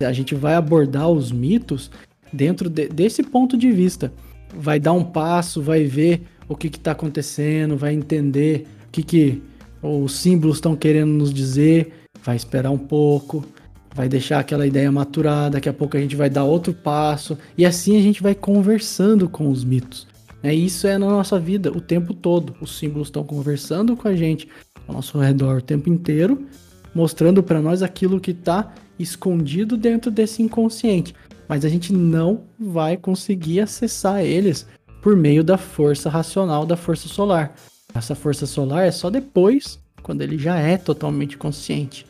A 0.00 0.12
gente 0.12 0.34
vai 0.34 0.54
abordar 0.54 1.08
os 1.08 1.32
mitos 1.32 1.90
dentro 2.32 2.70
de, 2.70 2.88
desse 2.88 3.22
ponto 3.22 3.56
de 3.56 3.70
vista. 3.70 4.12
Vai 4.56 4.78
dar 4.78 4.92
um 4.92 5.04
passo, 5.04 5.60
vai 5.60 5.84
ver 5.84 6.22
o 6.48 6.56
que 6.56 6.68
está 6.68 6.92
acontecendo, 6.92 7.76
vai 7.76 7.92
entender 7.92 8.66
o 8.86 8.90
que, 8.92 9.02
que 9.02 9.42
os 9.84 10.16
símbolos 10.16 10.56
estão 10.56 10.74
querendo 10.74 11.12
nos 11.12 11.32
dizer, 11.32 11.92
vai 12.24 12.36
esperar 12.36 12.70
um 12.70 12.78
pouco, 12.78 13.44
vai 13.94 14.08
deixar 14.08 14.40
aquela 14.40 14.66
ideia 14.66 14.90
maturar, 14.90 15.50
daqui 15.50 15.68
a 15.68 15.72
pouco 15.72 15.96
a 15.96 16.00
gente 16.00 16.16
vai 16.16 16.30
dar 16.30 16.44
outro 16.44 16.72
passo, 16.72 17.36
e 17.56 17.66
assim 17.66 17.98
a 17.98 18.02
gente 18.02 18.22
vai 18.22 18.34
conversando 18.34 19.28
com 19.28 19.50
os 19.50 19.62
mitos. 19.62 20.06
É, 20.42 20.52
isso 20.54 20.86
é 20.86 20.98
na 20.98 21.06
nossa 21.06 21.38
vida 21.38 21.70
o 21.70 21.80
tempo 21.80 22.12
todo. 22.12 22.54
Os 22.60 22.78
símbolos 22.78 23.08
estão 23.08 23.24
conversando 23.24 23.96
com 23.96 24.06
a 24.06 24.14
gente 24.14 24.46
ao 24.86 24.94
nosso 24.94 25.18
redor 25.18 25.58
o 25.58 25.62
tempo 25.62 25.88
inteiro, 25.88 26.46
mostrando 26.94 27.42
para 27.42 27.62
nós 27.62 27.82
aquilo 27.82 28.20
que 28.20 28.32
está 28.32 28.72
escondido 28.98 29.76
dentro 29.76 30.10
desse 30.10 30.42
inconsciente. 30.42 31.14
Mas 31.48 31.64
a 31.64 31.68
gente 31.68 31.94
não 31.94 32.42
vai 32.58 32.96
conseguir 32.96 33.60
acessar 33.60 34.22
eles 34.22 34.66
por 35.00 35.16
meio 35.16 35.42
da 35.42 35.56
força 35.56 36.10
racional 36.10 36.66
da 36.66 36.76
força 36.76 37.08
solar. 37.08 37.54
Essa 37.94 38.14
força 38.14 38.44
solar 38.44 38.84
é 38.84 38.90
só 38.90 39.08
depois, 39.08 39.78
quando 40.02 40.22
ele 40.22 40.36
já 40.36 40.58
é 40.58 40.76
totalmente 40.76 41.38
consciente. 41.38 42.04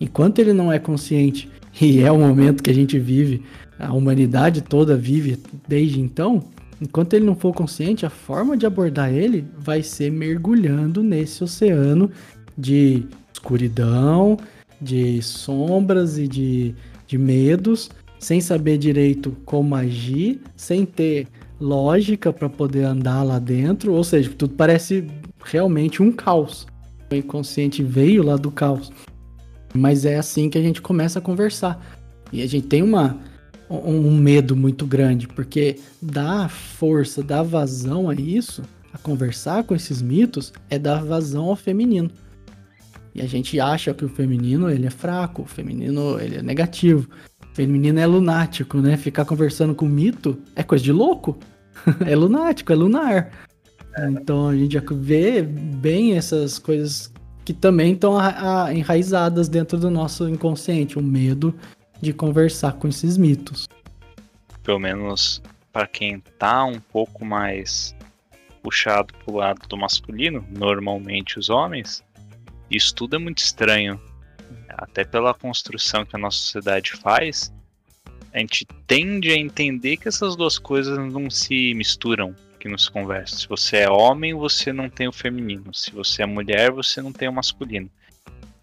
Enquanto 0.00 0.38
ele 0.38 0.52
não 0.52 0.72
é 0.72 0.78
consciente, 0.78 1.50
e 1.80 2.00
é 2.00 2.10
o 2.10 2.18
momento 2.18 2.62
que 2.62 2.70
a 2.70 2.74
gente 2.74 2.98
vive, 2.98 3.42
a 3.78 3.92
humanidade 3.92 4.62
toda 4.62 4.96
vive 4.96 5.38
desde 5.68 6.00
então, 6.00 6.42
enquanto 6.80 7.14
ele 7.14 7.26
não 7.26 7.36
for 7.36 7.52
consciente, 7.52 8.06
a 8.06 8.10
forma 8.10 8.56
de 8.56 8.66
abordar 8.66 9.12
ele 9.12 9.44
vai 9.58 9.82
ser 9.82 10.10
mergulhando 10.10 11.02
nesse 11.02 11.44
oceano 11.44 12.10
de 12.56 13.04
escuridão, 13.32 14.36
de 14.80 15.20
sombras 15.22 16.18
e 16.18 16.26
de, 16.26 16.74
de 17.06 17.18
medos, 17.18 17.90
sem 18.18 18.40
saber 18.40 18.78
direito 18.78 19.36
como 19.44 19.74
agir, 19.74 20.40
sem 20.56 20.84
ter 20.84 21.28
lógica 21.60 22.32
para 22.32 22.48
poder 22.48 22.84
andar 22.84 23.22
lá 23.22 23.38
dentro, 23.38 23.92
ou 23.92 24.04
seja, 24.04 24.30
tudo 24.30 24.54
parece 24.54 25.06
realmente 25.44 26.02
um 26.02 26.12
caos. 26.12 26.66
O 27.10 27.14
inconsciente 27.14 27.82
veio 27.82 28.22
lá 28.22 28.36
do 28.36 28.50
caos. 28.50 28.92
Mas 29.74 30.04
é 30.04 30.16
assim 30.16 30.48
que 30.48 30.58
a 30.58 30.62
gente 30.62 30.80
começa 30.80 31.18
a 31.18 31.22
conversar. 31.22 31.80
E 32.32 32.42
a 32.42 32.46
gente 32.46 32.66
tem 32.66 32.82
uma, 32.82 33.18
um 33.68 34.16
medo 34.16 34.54
muito 34.54 34.86
grande, 34.86 35.26
porque 35.26 35.78
dar 36.00 36.48
força, 36.48 37.22
dar 37.22 37.42
vazão 37.42 38.08
a 38.08 38.14
isso, 38.14 38.62
a 38.92 38.98
conversar 38.98 39.64
com 39.64 39.74
esses 39.74 40.00
mitos, 40.02 40.52
é 40.70 40.78
dar 40.78 41.04
vazão 41.04 41.46
ao 41.46 41.56
feminino. 41.56 42.10
E 43.14 43.20
a 43.20 43.26
gente 43.26 43.58
acha 43.58 43.92
que 43.92 44.04
o 44.04 44.08
feminino 44.08 44.70
ele 44.70 44.86
é 44.86 44.90
fraco, 44.90 45.42
o 45.42 45.46
feminino 45.46 46.20
ele 46.20 46.36
é 46.36 46.42
negativo, 46.42 47.08
feminino 47.58 47.98
é 47.98 48.06
lunático, 48.06 48.78
né? 48.78 48.96
Ficar 48.96 49.24
conversando 49.24 49.74
com 49.74 49.84
mito 49.84 50.40
é 50.54 50.62
coisa 50.62 50.84
de 50.84 50.92
louco. 50.92 51.36
é 52.06 52.14
lunático, 52.14 52.72
é 52.72 52.76
lunar. 52.76 53.32
Então 54.10 54.50
a 54.50 54.56
gente 54.56 54.74
já 54.74 54.82
vê 54.92 55.42
bem 55.42 56.16
essas 56.16 56.56
coisas 56.56 57.12
que 57.44 57.52
também 57.52 57.94
estão 57.94 58.16
enraizadas 58.72 59.48
dentro 59.48 59.76
do 59.76 59.90
nosso 59.90 60.28
inconsciente, 60.28 61.00
o 61.00 61.02
medo 61.02 61.52
de 62.00 62.12
conversar 62.12 62.74
com 62.74 62.86
esses 62.86 63.16
mitos. 63.16 63.66
Pelo 64.62 64.78
menos 64.78 65.42
para 65.72 65.88
quem 65.88 66.20
tá 66.38 66.64
um 66.64 66.78
pouco 66.78 67.24
mais 67.24 67.92
puxado 68.62 69.12
pro 69.24 69.34
lado 69.34 69.66
do 69.66 69.76
masculino, 69.76 70.46
normalmente 70.56 71.40
os 71.40 71.50
homens, 71.50 72.04
isso 72.70 72.94
tudo 72.94 73.16
é 73.16 73.18
muito 73.18 73.38
estranho. 73.38 74.00
Até 74.78 75.04
pela 75.04 75.34
construção 75.34 76.04
que 76.04 76.14
a 76.14 76.18
nossa 76.18 76.38
sociedade 76.38 76.92
faz, 76.92 77.52
a 78.32 78.38
gente 78.38 78.64
tende 78.86 79.32
a 79.32 79.36
entender 79.36 79.96
que 79.96 80.06
essas 80.06 80.36
duas 80.36 80.56
coisas 80.56 80.96
não 81.12 81.28
se 81.28 81.74
misturam 81.74 82.32
que 82.60 82.68
nos 82.68 82.88
conversa. 82.88 83.36
Se 83.36 83.48
você 83.48 83.78
é 83.78 83.90
homem, 83.90 84.34
você 84.34 84.72
não 84.72 84.88
tem 84.88 85.08
o 85.08 85.12
feminino. 85.12 85.74
Se 85.74 85.90
você 85.90 86.22
é 86.22 86.26
mulher, 86.26 86.70
você 86.70 87.02
não 87.02 87.12
tem 87.12 87.28
o 87.28 87.32
masculino. 87.32 87.90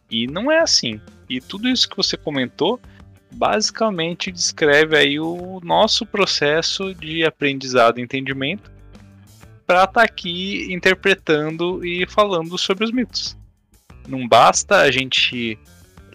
E 0.10 0.26
não 0.26 0.50
é 0.50 0.60
assim. 0.60 1.02
E 1.30 1.42
tudo 1.42 1.68
isso 1.68 1.90
que 1.90 1.98
você 1.98 2.16
comentou 2.16 2.80
basicamente 3.32 4.32
descreve 4.32 4.98
aí 4.98 5.20
o 5.20 5.60
nosso 5.62 6.06
processo 6.06 6.94
de 6.94 7.26
aprendizado 7.26 8.00
e 8.00 8.02
entendimento 8.02 8.72
para 9.68 9.84
estar 9.84 9.88
tá 9.94 10.04
aqui 10.04 10.72
interpretando 10.72 11.86
e 11.86 12.06
falando 12.08 12.58
sobre 12.58 12.86
os 12.86 12.92
mitos. 12.92 13.38
Não 14.08 14.26
basta 14.28 14.78
a 14.78 14.92
gente 14.92 15.58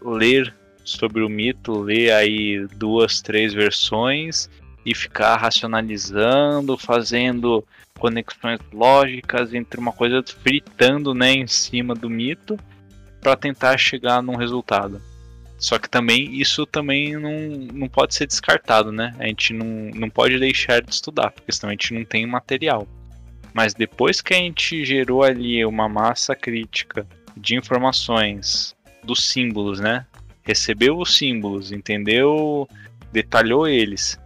ler 0.03 0.55
sobre 0.85 1.23
o 1.23 1.29
mito, 1.29 1.79
ler 1.79 2.13
aí 2.13 2.67
duas, 2.77 3.21
três 3.21 3.53
versões 3.53 4.49
e 4.85 4.95
ficar 4.95 5.37
racionalizando, 5.37 6.77
fazendo 6.77 7.65
conexões 7.99 8.59
lógicas 8.73 9.53
entre 9.53 9.79
uma 9.79 9.93
coisa 9.93 10.25
fritando, 10.43 11.15
né, 11.15 11.33
em 11.33 11.47
cima 11.47 11.95
do 11.95 12.09
mito 12.09 12.59
para 13.21 13.37
tentar 13.37 13.77
chegar 13.77 14.23
num 14.23 14.37
resultado. 14.37 15.01
Só 15.59 15.79
que 15.79 15.91
também 15.91 16.41
isso 16.41 16.65
também 16.65 17.13
não, 17.19 17.33
não 17.75 17.89
pode 17.89 18.15
ser 18.15 18.27
descartado, 18.27 18.91
né? 18.91 19.15
A 19.19 19.27
gente 19.27 19.53
não, 19.53 19.91
não 19.95 20.09
pode 20.09 20.39
deixar 20.39 20.81
de 20.81 20.91
estudar, 20.91 21.31
porque 21.31 21.53
senão 21.53 21.69
a 21.69 21.73
gente 21.73 21.93
não 21.93 22.03
tem 22.03 22.27
material. 22.27 22.89
Mas 23.53 23.75
depois 23.75 24.23
que 24.23 24.33
a 24.33 24.39
gente 24.39 24.83
gerou 24.87 25.23
ali 25.23 25.63
uma 25.67 25.87
massa 25.87 26.35
crítica 26.35 27.07
de 27.37 27.57
informações 27.57 28.75
dos 29.03 29.29
símbolos, 29.29 29.81
né? 29.81 30.07
Recebeu 30.43 30.99
os 30.99 31.17
símbolos, 31.17 31.73
entendeu 31.73 32.69
detalhou 33.13 33.67
eles. 33.67 34.19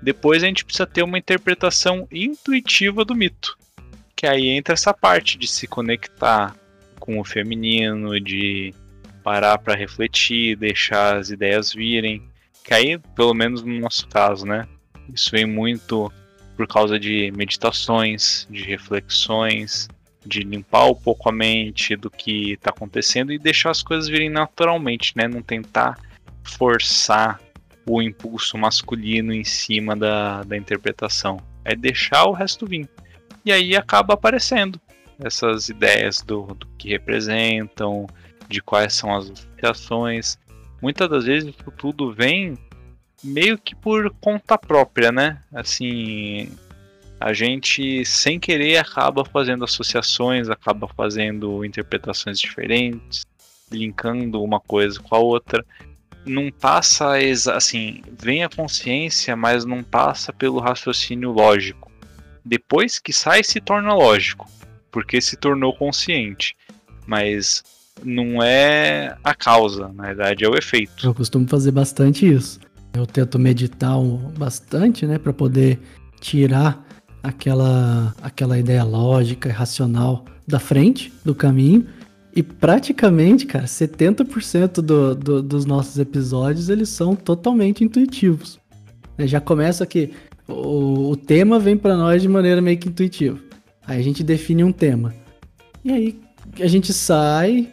Depois 0.00 0.42
a 0.42 0.46
gente 0.46 0.64
precisa 0.64 0.86
ter 0.86 1.02
uma 1.02 1.18
interpretação 1.18 2.06
intuitiva 2.12 3.04
do 3.04 3.14
mito. 3.14 3.56
Que 4.14 4.26
aí 4.26 4.48
entra 4.48 4.74
essa 4.74 4.94
parte 4.94 5.38
de 5.38 5.46
se 5.46 5.66
conectar 5.66 6.54
com 6.98 7.18
o 7.18 7.24
feminino, 7.24 8.20
de 8.20 8.74
parar 9.22 9.58
para 9.58 9.74
refletir, 9.74 10.56
deixar 10.56 11.16
as 11.16 11.30
ideias 11.30 11.72
virem. 11.72 12.22
Que 12.64 12.74
aí, 12.74 12.98
pelo 13.16 13.34
menos 13.34 13.62
no 13.62 13.80
nosso 13.80 14.06
caso, 14.08 14.46
né? 14.46 14.66
Isso 15.12 15.30
vem 15.30 15.46
muito 15.46 16.12
por 16.56 16.66
causa 16.66 16.98
de 16.98 17.32
meditações, 17.36 18.46
de 18.50 18.62
reflexões, 18.62 19.88
de 20.28 20.40
limpar 20.40 20.86
um 20.86 20.94
pouco 20.94 21.28
a 21.28 21.32
mente 21.32 21.96
do 21.96 22.10
que 22.10 22.52
está 22.52 22.70
acontecendo 22.70 23.32
e 23.32 23.38
deixar 23.38 23.70
as 23.70 23.82
coisas 23.82 24.08
virem 24.08 24.28
naturalmente, 24.28 25.12
né? 25.16 25.26
Não 25.26 25.42
tentar 25.42 25.98
forçar 26.42 27.40
o 27.86 28.02
impulso 28.02 28.58
masculino 28.58 29.32
em 29.32 29.44
cima 29.44 29.96
da, 29.96 30.42
da 30.42 30.56
interpretação. 30.56 31.40
É 31.64 31.74
deixar 31.74 32.24
o 32.26 32.32
resto 32.32 32.66
vir. 32.66 32.88
E 33.44 33.50
aí 33.50 33.74
acaba 33.74 34.14
aparecendo 34.14 34.80
essas 35.18 35.68
ideias 35.68 36.22
do, 36.22 36.42
do 36.54 36.66
que 36.78 36.90
representam, 36.90 38.06
de 38.48 38.60
quais 38.60 38.94
são 38.94 39.14
as 39.16 39.30
associações. 39.30 40.38
Muitas 40.80 41.08
das 41.08 41.24
vezes 41.24 41.54
tudo 41.76 42.12
vem 42.12 42.56
meio 43.22 43.58
que 43.58 43.74
por 43.74 44.14
conta 44.20 44.56
própria, 44.56 45.10
né? 45.10 45.42
Assim, 45.52 46.50
a 47.20 47.32
gente 47.32 48.04
sem 48.04 48.38
querer 48.38 48.78
acaba 48.78 49.24
fazendo 49.24 49.64
associações, 49.64 50.48
acaba 50.48 50.88
fazendo 50.88 51.64
interpretações 51.64 52.38
diferentes, 52.38 53.26
linkando 53.70 54.42
uma 54.42 54.60
coisa 54.60 55.00
com 55.00 55.14
a 55.14 55.18
outra 55.18 55.64
não 56.28 56.50
passa 56.50 57.14
assim, 57.54 58.02
vem 58.20 58.44
a 58.44 58.48
consciência, 58.48 59.34
mas 59.34 59.64
não 59.64 59.82
passa 59.82 60.32
pelo 60.32 60.60
raciocínio 60.60 61.32
lógico. 61.32 61.90
Depois 62.44 62.98
que 62.98 63.12
sai, 63.12 63.42
se 63.42 63.60
torna 63.60 63.94
lógico, 63.94 64.48
porque 64.90 65.20
se 65.20 65.36
tornou 65.36 65.74
consciente. 65.74 66.56
Mas 67.06 67.64
não 68.04 68.42
é 68.42 69.16
a 69.24 69.34
causa, 69.34 69.88
na 69.88 70.06
verdade 70.08 70.44
é 70.44 70.48
o 70.48 70.56
efeito. 70.56 71.06
Eu 71.06 71.14
costumo 71.14 71.48
fazer 71.48 71.72
bastante 71.72 72.30
isso. 72.30 72.60
Eu 72.92 73.06
tento 73.06 73.38
meditar 73.38 73.98
bastante, 74.36 75.06
né, 75.06 75.18
para 75.18 75.32
poder 75.32 75.78
tirar 76.20 76.84
aquela 77.22 78.14
aquela 78.22 78.58
ideia 78.58 78.84
lógica 78.84 79.48
e 79.48 79.52
racional 79.52 80.24
da 80.46 80.58
frente 80.58 81.12
do 81.24 81.34
caminho 81.34 81.86
e 82.34 82.42
praticamente, 82.42 83.46
cara, 83.46 83.64
70% 83.64 84.80
do, 84.80 85.14
do, 85.14 85.42
dos 85.42 85.64
nossos 85.64 85.98
episódios 85.98 86.68
eles 86.68 86.88
são 86.88 87.16
totalmente 87.16 87.82
intuitivos. 87.82 88.60
Né, 89.16 89.26
já 89.26 89.40
começa 89.40 89.84
que 89.84 90.12
o, 90.46 91.10
o 91.10 91.16
tema 91.16 91.58
vem 91.58 91.76
para 91.76 91.96
nós 91.96 92.22
de 92.22 92.28
maneira 92.28 92.60
meio 92.60 92.78
que 92.78 92.88
intuitiva. 92.88 93.38
Aí 93.84 93.98
a 93.98 94.02
gente 94.02 94.22
define 94.22 94.62
um 94.62 94.70
tema. 94.72 95.14
E 95.84 95.90
aí 95.90 96.20
a 96.60 96.66
gente 96.66 96.92
sai. 96.92 97.72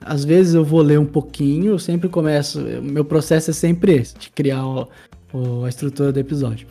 Às 0.00 0.24
vezes 0.24 0.54
eu 0.54 0.64
vou 0.64 0.80
ler 0.80 0.98
um 0.98 1.06
pouquinho, 1.06 1.72
eu 1.72 1.78
sempre 1.78 2.08
começo. 2.08 2.58
Meu 2.82 3.04
processo 3.04 3.50
é 3.50 3.54
sempre 3.54 3.96
esse, 3.96 4.18
de 4.18 4.30
criar 4.30 4.66
o, 4.66 4.88
o, 5.32 5.64
a 5.64 5.68
estrutura 5.68 6.10
do 6.10 6.18
episódio. 6.18 6.66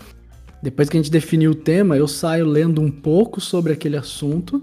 Depois 0.61 0.89
que 0.89 0.97
a 0.97 1.01
gente 1.01 1.11
definiu 1.11 1.51
o 1.51 1.55
tema, 1.55 1.97
eu 1.97 2.07
saio 2.07 2.45
lendo 2.45 2.81
um 2.81 2.91
pouco 2.91 3.39
sobre 3.39 3.73
aquele 3.73 3.97
assunto 3.97 4.61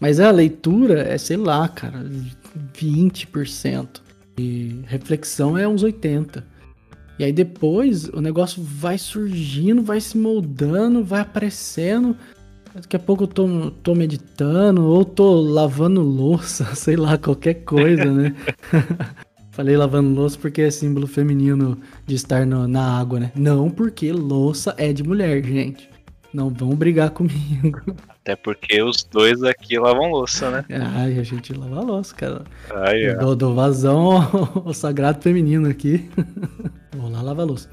mas 0.00 0.20
a 0.20 0.30
leitura 0.30 1.02
é, 1.02 1.18
sei 1.18 1.36
lá, 1.36 1.68
cara, 1.68 2.04
20%. 2.74 4.00
E 4.38 4.80
reflexão 4.86 5.58
é 5.58 5.66
uns 5.66 5.82
80%. 5.82 6.42
E 7.18 7.24
aí 7.24 7.32
depois 7.32 8.08
o 8.10 8.20
negócio 8.20 8.62
vai 8.62 8.96
surgindo, 8.96 9.82
vai 9.82 10.00
se 10.00 10.16
moldando, 10.16 11.02
vai 11.02 11.20
aparecendo. 11.20 12.16
Daqui 12.72 12.94
a 12.94 12.98
pouco 13.00 13.24
eu 13.24 13.26
tô, 13.26 13.72
tô 13.82 13.92
meditando, 13.92 14.84
ou 14.84 15.04
tô 15.04 15.40
lavando 15.40 16.00
louça, 16.00 16.64
sei 16.76 16.94
lá, 16.94 17.18
qualquer 17.18 17.54
coisa, 17.54 18.04
né? 18.04 18.36
Falei 19.58 19.76
lavando 19.76 20.14
louça 20.14 20.38
porque 20.40 20.62
é 20.62 20.70
símbolo 20.70 21.08
feminino 21.08 21.76
de 22.06 22.14
estar 22.14 22.46
no, 22.46 22.68
na 22.68 22.96
água, 22.96 23.18
né? 23.18 23.32
Não 23.34 23.68
porque 23.68 24.12
louça 24.12 24.72
é 24.78 24.92
de 24.92 25.02
mulher, 25.02 25.44
gente. 25.44 25.90
Não 26.32 26.48
vão 26.48 26.76
brigar 26.76 27.10
comigo. 27.10 27.82
Até 28.08 28.36
porque 28.36 28.80
os 28.80 29.02
dois 29.02 29.42
aqui 29.42 29.76
lavam 29.76 30.12
louça, 30.12 30.48
né? 30.48 30.64
Ai, 30.70 31.18
a 31.18 31.24
gente 31.24 31.52
lava 31.52 31.80
louça, 31.80 32.14
cara. 32.14 32.44
Ai, 32.70 33.02
é. 33.02 33.16
Dou, 33.16 33.34
dou 33.34 33.52
vazão 33.52 34.12
ao, 34.64 34.72
sagrado 34.72 35.20
feminino 35.20 35.68
aqui. 35.68 36.08
Vou 36.96 37.10
lá 37.10 37.20
lavar 37.20 37.44
louça. 37.44 37.68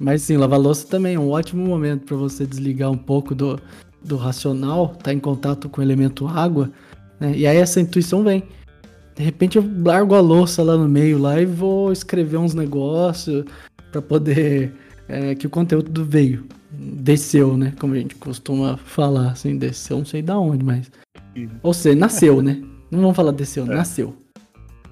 Mas 0.00 0.22
sim, 0.22 0.38
lavar 0.38 0.58
louça 0.58 0.88
também 0.88 1.16
é 1.16 1.20
um 1.20 1.28
ótimo 1.28 1.62
momento 1.62 2.06
para 2.06 2.16
você 2.16 2.46
desligar 2.46 2.90
um 2.90 2.96
pouco 2.96 3.34
do, 3.34 3.60
do 4.02 4.16
racional, 4.16 4.96
tá 5.02 5.12
em 5.12 5.20
contato 5.20 5.68
com 5.68 5.82
o 5.82 5.84
elemento 5.84 6.26
água, 6.26 6.70
né? 7.20 7.34
E 7.36 7.46
aí 7.46 7.58
essa 7.58 7.82
intuição 7.82 8.24
vem. 8.24 8.44
De 9.18 9.24
repente 9.24 9.58
eu 9.58 9.70
largo 9.84 10.14
a 10.14 10.20
louça 10.20 10.62
lá 10.62 10.76
no 10.76 10.88
meio 10.88 11.18
lá 11.18 11.40
e 11.42 11.44
vou 11.44 11.90
escrever 11.92 12.36
uns 12.36 12.54
negócios 12.54 13.44
para 13.90 14.00
poder 14.00 14.72
é, 15.08 15.34
que 15.34 15.44
o 15.44 15.50
conteúdo 15.50 16.04
veio 16.04 16.46
desceu, 16.70 17.56
né? 17.56 17.72
Como 17.80 17.94
a 17.94 17.96
gente 17.96 18.14
costuma 18.14 18.76
falar, 18.76 19.32
assim, 19.32 19.56
desceu, 19.58 19.98
não 19.98 20.04
sei 20.04 20.22
da 20.22 20.38
onde, 20.38 20.64
mas. 20.64 20.90
Ou 21.62 21.74
seja, 21.74 21.98
nasceu, 21.98 22.40
né? 22.40 22.62
Não 22.90 23.00
vamos 23.00 23.16
falar 23.16 23.32
desceu, 23.32 23.64
é. 23.64 23.74
nasceu. 23.74 24.16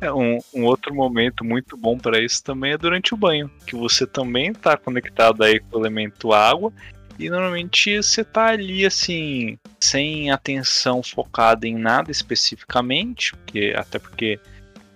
É, 0.03 0.13
um, 0.13 0.39
um, 0.55 0.65
outro 0.65 0.95
momento 0.95 1.43
muito 1.43 1.75
bom 1.79 1.97
para 1.97 2.23
isso 2.23 2.45
também 2.45 2.73
é 2.73 2.79
durante 2.79 3.15
o 3.15 3.17
banho, 3.17 3.51
que 3.67 3.75
você 3.75 4.07
também 4.07 4.51
está 4.51 4.77
conectado 4.77 5.43
aí 5.43 5.59
com 5.59 5.79
o 5.79 5.81
elemento 5.81 6.35
água 6.35 6.71
e 7.19 7.31
normalmente 7.31 7.97
você 7.97 8.23
tá 8.23 8.47
ali 8.47 8.85
assim, 8.85 9.59
sem 9.81 10.31
atenção 10.31 11.03
focada 11.03 11.67
em 11.67 11.77
nada 11.77 12.11
especificamente, 12.11 13.33
porque 13.35 13.73
até 13.77 13.99
porque 13.99 14.39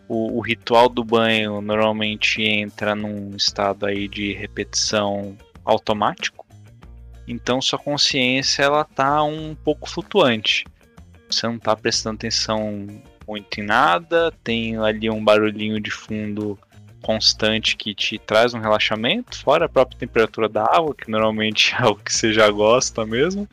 o, 0.09 0.39
o 0.39 0.41
ritual 0.41 0.89
do 0.89 1.05
banho 1.05 1.61
normalmente 1.61 2.43
entra 2.43 2.95
num 2.95 3.35
estado 3.37 3.87
aí 3.87 4.09
de 4.09 4.33
repetição 4.33 5.37
automático. 5.65 6.47
Então 7.27 7.63
sua 7.63 7.79
consciência 7.79 8.65
ela 8.65 8.85
tá 8.85 9.23
um 9.23 9.55
pouco 9.55 9.89
flutuante. 9.89 10.65
Você 11.31 11.47
não 11.47 11.57
está 11.57 11.77
prestando 11.77 12.17
atenção 12.17 12.87
muito 13.27 13.61
em 13.61 13.65
nada, 13.65 14.33
tem 14.43 14.77
ali 14.77 15.09
um 15.09 15.23
barulhinho 15.23 15.81
de 15.81 15.91
fundo 15.91 16.59
constante 17.01 17.77
que 17.77 17.95
te 17.95 18.19
traz 18.19 18.55
um 18.55 18.61
relaxamento, 18.61 19.39
fora 19.39 19.67
a 19.67 19.69
própria 19.69 19.99
temperatura 19.99 20.49
da 20.49 20.65
água, 20.65 20.95
que 20.95 21.11
normalmente 21.11 21.75
é 21.79 21.87
o 21.87 21.95
que 21.95 22.13
você 22.13 22.33
já 22.33 22.51
gosta 22.51 23.05
mesmo. 23.05 23.49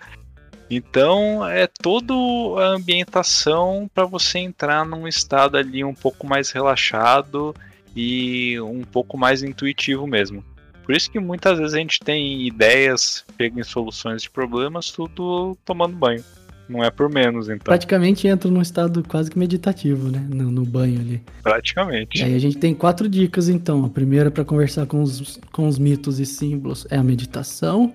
Então 0.70 1.48
é 1.48 1.66
toda 1.66 2.14
a 2.14 2.76
ambientação 2.76 3.90
para 3.94 4.06
você 4.06 4.40
entrar 4.40 4.86
num 4.86 5.08
estado 5.08 5.58
ali 5.58 5.84
um 5.84 5.94
pouco 5.94 6.28
mais 6.28 6.52
relaxado 6.52 7.56
e 7.96 8.60
um 8.60 8.84
pouco 8.84 9.18
mais 9.18 9.42
intuitivo 9.42 10.06
mesmo. 10.06 10.44
Por 10.84 10.96
isso 10.96 11.10
que 11.10 11.20
muitas 11.20 11.58
vezes 11.58 11.74
a 11.74 11.80
gente 11.80 12.00
tem 12.00 12.46
ideias, 12.46 13.26
pega 13.38 13.60
em 13.60 13.64
soluções 13.64 14.22
de 14.22 14.30
problemas, 14.30 14.92
tudo 14.92 15.58
tomando 15.66 15.96
banho. 15.96 16.24
Não 16.70 16.84
é 16.84 16.92
por 16.92 17.10
menos, 17.10 17.48
então. 17.48 17.64
Praticamente 17.64 18.28
entra 18.28 18.52
num 18.52 18.62
estado 18.62 19.04
quase 19.08 19.32
que 19.32 19.40
meditativo, 19.40 20.10
né? 20.10 20.26
No, 20.30 20.52
no 20.52 20.66
banho 20.66 21.00
ali. 21.00 21.22
Praticamente. 21.42 22.20
E 22.20 22.24
aí 22.24 22.36
a 22.36 22.40
gente 22.40 22.58
tem 22.58 22.74
quatro 22.74 23.08
dicas, 23.08 23.48
então. 23.48 23.86
A 23.86 23.90
primeira 23.90 24.30
para 24.30 24.44
conversar 24.44 24.86
com 24.86 25.02
os, 25.02 25.40
com 25.52 25.68
os 25.68 25.80
mitos 25.80 26.20
e 26.20 26.26
símbolos 26.26 26.86
é 26.90 26.98
a 26.98 27.04
meditação. 27.04 27.94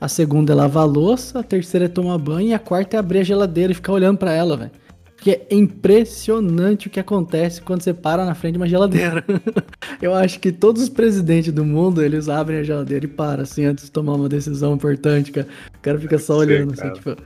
A 0.00 0.08
segunda 0.08 0.52
é 0.52 0.56
lavar 0.56 0.84
a 0.84 0.86
louça. 0.86 1.40
A 1.40 1.42
terceira 1.42 1.86
é 1.86 1.88
tomar 1.88 2.16
banho. 2.18 2.48
E 2.48 2.54
a 2.54 2.58
quarta 2.58 2.96
é 2.96 2.98
abrir 2.98 3.18
a 3.18 3.24
geladeira 3.24 3.72
e 3.72 3.74
ficar 3.74 3.92
olhando 3.92 4.18
para 4.18 4.32
ela, 4.32 4.56
velho. 4.56 4.70
Porque 5.16 5.30
é 5.50 5.54
impressionante 5.54 6.86
o 6.86 6.90
que 6.90 7.00
acontece 7.00 7.62
quando 7.62 7.82
você 7.82 7.94
para 7.94 8.24
na 8.24 8.34
frente 8.34 8.52
de 8.52 8.58
uma 8.58 8.68
geladeira. 8.68 9.24
Eu 10.00 10.14
acho 10.14 10.38
que 10.38 10.52
todos 10.52 10.82
os 10.82 10.88
presidentes 10.88 11.52
do 11.52 11.64
mundo, 11.64 12.02
eles 12.02 12.28
abrem 12.28 12.58
a 12.58 12.62
geladeira 12.62 13.06
e 13.06 13.08
param, 13.08 13.42
assim, 13.42 13.64
antes 13.64 13.86
de 13.86 13.90
tomar 13.90 14.14
uma 14.14 14.28
decisão 14.28 14.74
importante, 14.74 15.32
cara. 15.32 15.48
O 15.74 15.80
cara 15.80 15.98
fica 15.98 16.18
só 16.18 16.36
olhando, 16.36 16.74
assim, 16.74 16.92
tipo... 16.92 17.16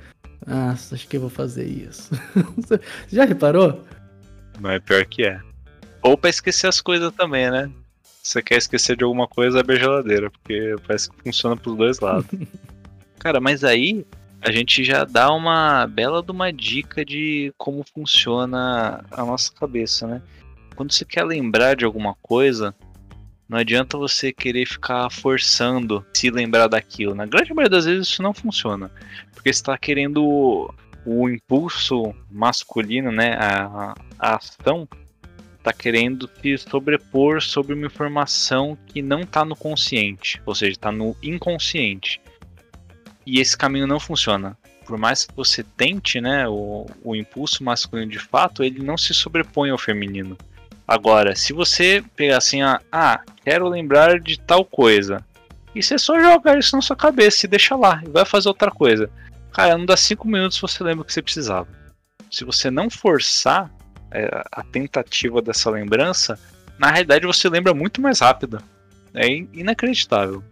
Nossa, 0.47 0.95
acho 0.95 1.07
que 1.07 1.17
eu 1.17 1.21
vou 1.21 1.31
fazer 1.31 1.67
isso. 1.67 2.11
Você 2.57 2.81
já 3.13 3.25
reparou? 3.25 3.85
Mas 4.59 4.73
é 4.73 4.81
pior 4.81 5.05
que 5.07 5.25
é. 5.25 5.41
Ou 6.03 6.17
pra 6.17 6.31
esquecer 6.31 6.67
as 6.67 6.81
coisas 6.81 7.13
também, 7.13 7.51
né? 7.51 7.71
Se 8.23 8.33
você 8.33 8.43
quer 8.43 8.59
esquecer 8.59 8.97
de 8.97 9.05
alguma 9.05 9.27
coisa, 9.27 9.61
abre 9.61 9.77
a 9.77 9.79
geladeira, 9.79 10.31
porque 10.31 10.77
parece 10.87 11.11
que 11.11 11.23
funciona 11.23 11.57
pros 11.57 11.77
dois 11.77 12.01
lados. 12.01 12.27
cara, 13.19 13.41
mas 13.41 13.65
aí 13.65 14.05
a 14.41 14.51
gente 14.51 14.83
já 14.83 15.05
dá 15.05 15.33
uma 15.33 15.87
bela 15.87 16.23
de 16.23 16.31
uma 16.31 16.53
dica 16.53 17.05
de 17.05 17.53
como 17.59 17.85
funciona 17.95 19.05
a 19.11 19.25
nossa 19.25 19.53
cabeça, 19.53 20.07
né? 20.07 20.23
Quando 20.75 20.93
você 20.93 21.05
quer 21.05 21.25
lembrar 21.25 21.77
de 21.77 21.85
alguma 21.85 22.15
coisa, 22.23 22.75
não 23.47 23.59
adianta 23.59 23.99
você 23.99 24.33
querer 24.33 24.65
ficar 24.65 25.11
forçando 25.11 26.05
se 26.15 26.31
lembrar 26.31 26.69
daquilo. 26.69 27.15
Na 27.15 27.27
grande 27.27 27.53
maioria 27.53 27.77
das 27.77 27.85
vezes 27.85 28.09
isso 28.09 28.23
não 28.23 28.33
funciona, 28.33 28.91
porque 29.41 29.49
está 29.49 29.79
querendo 29.79 30.71
o 31.07 31.29
impulso 31.31 32.15
masculino, 32.31 33.11
né, 33.11 33.33
a, 33.39 33.95
a 34.19 34.37
ação, 34.37 34.87
tá 35.63 35.73
querendo 35.73 36.29
se 36.43 36.59
sobrepor 36.59 37.41
sobre 37.41 37.73
uma 37.73 37.87
informação 37.87 38.77
que 38.87 39.01
não 39.01 39.25
tá 39.25 39.43
no 39.43 39.57
consciente, 39.57 40.43
ou 40.45 40.55
seja, 40.55 40.79
tá 40.79 40.93
no 40.93 41.17
inconsciente. 41.23 42.21
E 43.25 43.41
esse 43.41 43.57
caminho 43.57 43.87
não 43.87 43.99
funciona. 43.99 44.59
Por 44.85 44.99
mais 44.99 45.25
que 45.25 45.35
você 45.35 45.65
tente, 45.65 46.21
né, 46.21 46.47
o, 46.47 46.85
o 47.03 47.17
impulso 47.17 47.65
masculino 47.65 48.11
de 48.11 48.19
fato, 48.19 48.63
ele 48.63 48.83
não 48.83 48.99
se 48.99 49.15
sobrepõe 49.15 49.71
ao 49.71 49.79
feminino. 49.79 50.37
Agora, 50.87 51.35
se 51.35 51.55
você 51.55 52.05
pegar 52.15 52.37
assim, 52.37 52.61
ah, 52.61 52.79
ah 52.93 53.23
quero 53.43 53.67
lembrar 53.71 54.21
de 54.21 54.39
tal 54.39 54.67
coisa, 54.67 55.25
e 55.75 55.83
você 55.83 55.97
só 55.97 56.21
joga 56.21 56.59
isso 56.59 56.77
na 56.77 56.83
sua 56.83 56.97
cabeça 56.97 57.47
e 57.47 57.49
deixa 57.49 57.75
lá, 57.75 58.03
e 58.05 58.11
vai 58.11 58.27
fazer 58.27 58.49
outra 58.49 58.71
coisa. 58.71 59.11
Cara, 59.53 59.77
não 59.77 59.87
dá 59.87 59.97
cinco 59.97 60.27
minutos 60.27 60.61
você 60.61 60.83
lembra 60.83 61.03
o 61.03 61.05
que 61.05 61.13
você 61.13 61.23
precisava. 61.23 61.69
Se 62.31 62.45
você 62.45 62.71
não 62.71 62.89
forçar 62.89 63.71
é, 64.11 64.43
a 64.53 64.63
tentativa 64.63 65.43
dessa 65.43 65.71
lembrança, 65.71 66.39
na 66.79 66.91
realidade 66.91 67.27
você 67.27 67.49
lembra 67.49 67.75
muito 67.75 68.01
mais 68.01 68.21
rápido. 68.21 68.63
É 69.15 69.27
inacreditável. 69.29 70.43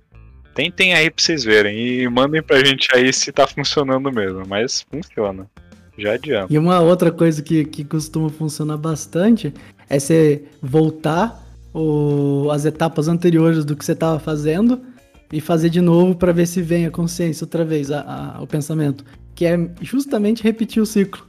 Tentem 0.55 0.93
aí 0.93 1.09
pra 1.09 1.23
vocês 1.23 1.45
verem 1.45 1.79
e 1.79 2.09
mandem 2.09 2.43
pra 2.43 2.65
gente 2.65 2.89
aí 2.93 3.13
se 3.13 3.31
tá 3.31 3.47
funcionando 3.47 4.11
mesmo, 4.11 4.43
mas 4.47 4.85
funciona. 4.91 5.49
Já 5.97 6.15
adianta. 6.15 6.53
E 6.53 6.59
uma 6.59 6.81
outra 6.81 7.13
coisa 7.13 7.43
que, 7.43 7.65
que 7.65 7.85
costuma 7.85 8.29
funcionar 8.29 8.77
bastante 8.77 9.55
é 9.89 9.99
você 9.99 10.45
voltar 10.61 11.41
o, 11.73 12.51
as 12.51 12.65
etapas 12.65 13.09
anteriores 13.09 13.65
do 13.65 13.77
que 13.77 13.85
você 13.85 13.93
estava 13.93 14.19
fazendo 14.19 14.81
e 15.33 15.41
fazer 15.41 15.71
de 15.71 15.81
novo 15.81 16.15
para 16.15 16.33
ver 16.33 16.47
se 16.47 16.63
vem 16.63 16.87
a 16.87 16.91
consciência 16.91 17.45
outra 17.45 17.65
vez, 17.65 17.91
a, 17.91 18.37
a, 18.37 18.43
o 18.43 18.47
pensamento. 18.47 19.05
Que 19.35 19.47
é 19.47 19.71
justamente 19.81 20.43
repetir 20.43 20.83
o 20.83 20.87
ciclo. 20.87 21.27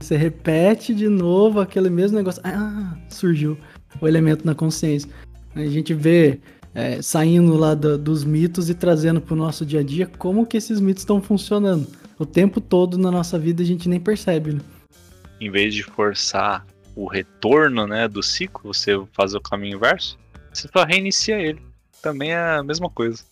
Você 0.00 0.16
repete 0.16 0.94
de 0.94 1.08
novo 1.08 1.60
aquele 1.60 1.88
mesmo 1.88 2.16
negócio. 2.16 2.42
Ah, 2.44 2.96
surgiu 3.08 3.56
o 4.00 4.08
elemento 4.08 4.44
na 4.44 4.54
consciência. 4.54 5.08
A 5.54 5.64
gente 5.66 5.94
vê 5.94 6.40
é, 6.74 7.00
saindo 7.02 7.56
lá 7.56 7.74
do, 7.74 7.96
dos 7.98 8.24
mitos 8.24 8.68
e 8.70 8.74
trazendo 8.74 9.20
para 9.20 9.34
o 9.34 9.36
nosso 9.36 9.64
dia 9.64 9.80
a 9.80 9.82
dia 9.82 10.06
como 10.06 10.46
que 10.46 10.56
esses 10.56 10.80
mitos 10.80 11.02
estão 11.02 11.20
funcionando. 11.20 11.86
O 12.18 12.26
tempo 12.26 12.60
todo 12.60 12.98
na 12.98 13.10
nossa 13.10 13.38
vida 13.38 13.62
a 13.62 13.66
gente 13.66 13.88
nem 13.88 14.00
percebe. 14.00 14.54
Né? 14.54 14.60
Em 15.40 15.50
vez 15.50 15.74
de 15.74 15.82
forçar 15.82 16.66
o 16.94 17.06
retorno 17.06 17.86
né, 17.86 18.08
do 18.08 18.22
ciclo, 18.22 18.72
você 18.72 19.00
faz 19.12 19.34
o 19.34 19.40
caminho 19.40 19.76
inverso, 19.76 20.18
você 20.52 20.68
só 20.72 20.84
reinicia 20.84 21.38
ele. 21.40 21.60
Também 22.02 22.32
é 22.32 22.56
a 22.56 22.62
mesma 22.62 22.90
coisa. 22.90 23.22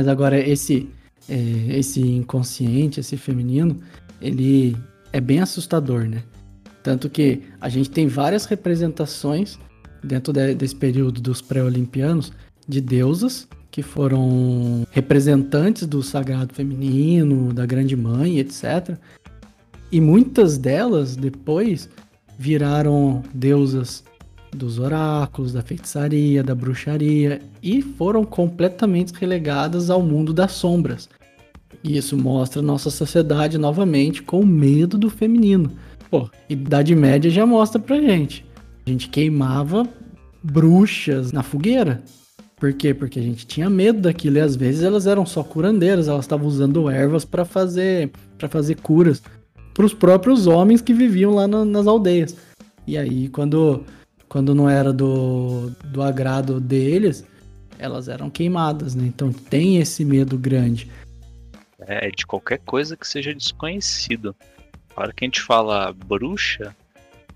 Mas 0.00 0.08
agora 0.08 0.40
esse 0.40 0.88
é, 1.28 1.76
esse 1.76 2.00
inconsciente, 2.00 3.00
esse 3.00 3.18
feminino, 3.18 3.76
ele 4.18 4.74
é 5.12 5.20
bem 5.20 5.40
assustador, 5.40 6.08
né? 6.08 6.22
Tanto 6.82 7.10
que 7.10 7.42
a 7.60 7.68
gente 7.68 7.90
tem 7.90 8.06
várias 8.08 8.46
representações 8.46 9.58
dentro 10.02 10.32
de, 10.32 10.54
desse 10.54 10.74
período 10.74 11.20
dos 11.20 11.42
pré-olimpianos 11.42 12.32
de 12.66 12.80
deusas 12.80 13.46
que 13.70 13.82
foram 13.82 14.86
representantes 14.90 15.86
do 15.86 16.02
sagrado 16.02 16.54
feminino, 16.54 17.52
da 17.52 17.66
grande 17.66 17.94
mãe, 17.94 18.38
etc. 18.38 18.96
E 19.92 20.00
muitas 20.00 20.56
delas 20.56 21.14
depois 21.14 21.90
viraram 22.38 23.22
deusas 23.34 24.02
dos 24.52 24.78
oráculos, 24.78 25.52
da 25.52 25.62
feitiçaria, 25.62 26.42
da 26.42 26.54
bruxaria 26.54 27.40
e 27.62 27.80
foram 27.82 28.24
completamente 28.24 29.12
relegadas 29.12 29.90
ao 29.90 30.02
mundo 30.02 30.32
das 30.32 30.52
sombras. 30.52 31.08
E 31.82 31.96
isso 31.96 32.16
mostra 32.16 32.60
nossa 32.60 32.90
sociedade 32.90 33.56
novamente 33.56 34.22
com 34.22 34.44
medo 34.44 34.98
do 34.98 35.08
feminino. 35.08 35.72
Pô, 36.10 36.28
Idade 36.48 36.94
Média 36.94 37.30
já 37.30 37.46
mostra 37.46 37.80
pra 37.80 38.00
gente. 38.00 38.44
A 38.84 38.90
gente 38.90 39.08
queimava 39.08 39.88
bruxas 40.42 41.32
na 41.32 41.42
fogueira. 41.42 42.02
Por 42.56 42.72
quê? 42.74 42.92
Porque 42.92 43.18
a 43.18 43.22
gente 43.22 43.46
tinha 43.46 43.70
medo 43.70 44.00
daquilo 44.00 44.36
e 44.36 44.40
às 44.40 44.54
vezes 44.54 44.82
elas 44.82 45.06
eram 45.06 45.24
só 45.24 45.42
curandeiras, 45.42 46.08
elas 46.08 46.24
estavam 46.24 46.46
usando 46.46 46.90
ervas 46.90 47.24
para 47.24 47.44
fazer 47.44 48.10
para 48.36 48.48
fazer 48.48 48.76
curas 48.76 49.22
para 49.72 49.86
os 49.86 49.94
próprios 49.94 50.46
homens 50.46 50.82
que 50.82 50.92
viviam 50.92 51.34
lá 51.34 51.46
no, 51.48 51.64
nas 51.64 51.86
aldeias. 51.86 52.36
E 52.86 52.98
aí 52.98 53.28
quando 53.28 53.82
quando 54.30 54.54
não 54.54 54.70
era 54.70 54.92
do, 54.92 55.70
do 55.84 56.00
agrado 56.00 56.60
deles, 56.60 57.26
elas 57.76 58.08
eram 58.08 58.30
queimadas, 58.30 58.94
né? 58.94 59.04
Então 59.04 59.32
tem 59.32 59.78
esse 59.78 60.04
medo 60.04 60.38
grande. 60.38 60.88
É, 61.80 62.08
de 62.10 62.24
qualquer 62.24 62.58
coisa 62.58 62.96
que 62.96 63.08
seja 63.08 63.34
desconhecido. 63.34 64.34
A 64.94 65.00
hora 65.02 65.12
que 65.12 65.24
a 65.24 65.26
gente 65.26 65.42
fala 65.42 65.92
bruxa, 65.92 66.76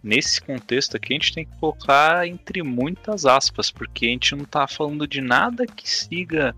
nesse 0.03 0.41
contexto 0.41 0.97
aqui 0.97 1.15
a 1.15 1.17
gente 1.17 1.35
tem 1.35 1.45
que 1.45 1.59
colocar 1.59 2.29
entre 2.29 2.63
muitas 2.63 3.27
aspas, 3.27 3.73
porque 3.73 4.07
a 4.07 4.11
gente 4.11 4.37
não 4.37 4.45
está 4.45 4.69
falando 4.69 5.09
de 5.09 5.21
nada 5.21 5.67
que 5.67 5.91
siga 5.91 6.55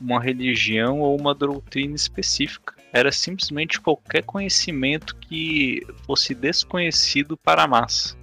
uma 0.00 0.22
religião 0.22 1.00
ou 1.00 1.18
uma 1.18 1.34
doutrina 1.34 1.96
específica. 1.96 2.74
Era 2.92 3.10
simplesmente 3.10 3.80
qualquer 3.80 4.22
conhecimento 4.22 5.16
que 5.16 5.84
fosse 6.06 6.32
desconhecido 6.32 7.36
para 7.36 7.64
a 7.64 7.66
massa. 7.66 8.19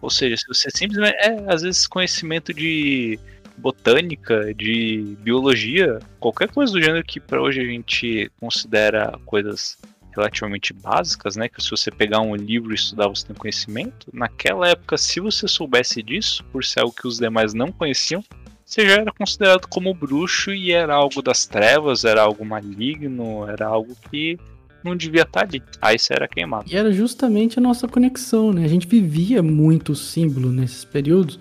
Ou 0.00 0.10
seja, 0.10 0.36
se 0.36 0.46
você 0.46 0.68
simplesmente. 0.74 1.16
É, 1.16 1.52
às 1.52 1.62
vezes, 1.62 1.86
conhecimento 1.86 2.52
de 2.54 3.18
botânica, 3.56 4.54
de 4.54 5.16
biologia, 5.20 5.98
qualquer 6.20 6.48
coisa 6.48 6.72
do 6.72 6.80
gênero 6.80 7.04
que 7.04 7.18
para 7.18 7.42
hoje 7.42 7.60
a 7.60 7.64
gente 7.64 8.30
considera 8.40 9.18
coisas 9.26 9.76
relativamente 10.14 10.72
básicas, 10.72 11.36
né? 11.36 11.48
Que 11.48 11.62
se 11.62 11.70
você 11.70 11.90
pegar 11.90 12.20
um 12.20 12.34
livro 12.34 12.72
e 12.72 12.74
estudar, 12.74 13.08
você 13.08 13.26
tem 13.26 13.36
conhecimento. 13.36 14.08
Naquela 14.12 14.68
época, 14.68 14.96
se 14.96 15.20
você 15.20 15.46
soubesse 15.46 16.02
disso, 16.02 16.44
por 16.52 16.64
ser 16.64 16.80
algo 16.80 16.94
que 16.94 17.06
os 17.06 17.18
demais 17.18 17.54
não 17.54 17.70
conheciam, 17.70 18.24
você 18.64 18.86
já 18.86 18.96
era 19.00 19.12
considerado 19.12 19.66
como 19.66 19.94
bruxo 19.94 20.52
e 20.52 20.72
era 20.72 20.94
algo 20.94 21.22
das 21.22 21.46
trevas, 21.46 22.04
era 22.04 22.22
algo 22.22 22.44
maligno, 22.44 23.48
era 23.48 23.66
algo 23.66 23.96
que 24.10 24.38
não 24.84 24.96
devia 24.96 25.22
estar 25.22 25.40
tá 25.40 25.46
ali. 25.46 25.62
Aí 25.80 25.98
você 25.98 26.14
era 26.14 26.28
queimado. 26.28 26.64
E 26.70 26.76
era 26.76 26.92
justamente 26.92 27.58
a 27.58 27.62
nossa 27.62 27.88
conexão, 27.88 28.52
né? 28.52 28.64
A 28.64 28.68
gente 28.68 28.86
vivia 28.86 29.42
muito 29.42 29.94
símbolo 29.94 30.50
nesses 30.50 30.84
períodos, 30.84 31.38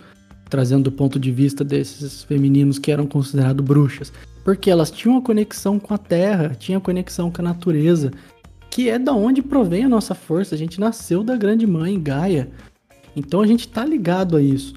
trazendo 0.49 0.85
do 0.85 0.91
ponto 0.91 1.19
de 1.19 1.31
vista 1.31 1.63
desses 1.63 2.23
femininos 2.23 2.79
que 2.79 2.91
eram 2.91 3.05
considerados 3.05 3.63
bruxas. 3.65 4.11
Porque 4.43 4.69
elas 4.69 4.89
tinham 4.89 5.15
uma 5.15 5.21
conexão 5.21 5.77
com 5.79 5.93
a 5.93 5.97
terra, 5.97 6.55
tinham 6.57 6.79
conexão 6.79 7.29
com 7.29 7.41
a 7.41 7.45
natureza, 7.45 8.11
que 8.69 8.89
é 8.89 8.97
da 8.97 9.13
onde 9.13 9.41
provém 9.41 9.83
a 9.83 9.89
nossa 9.89 10.15
força. 10.15 10.55
A 10.55 10.57
gente 10.57 10.79
nasceu 10.79 11.23
da 11.23 11.35
grande 11.35 11.67
mãe, 11.67 12.01
Gaia. 12.01 12.49
Então 13.15 13.41
a 13.41 13.47
gente 13.47 13.67
tá 13.67 13.83
ligado 13.83 14.37
a 14.37 14.41
isso. 14.41 14.73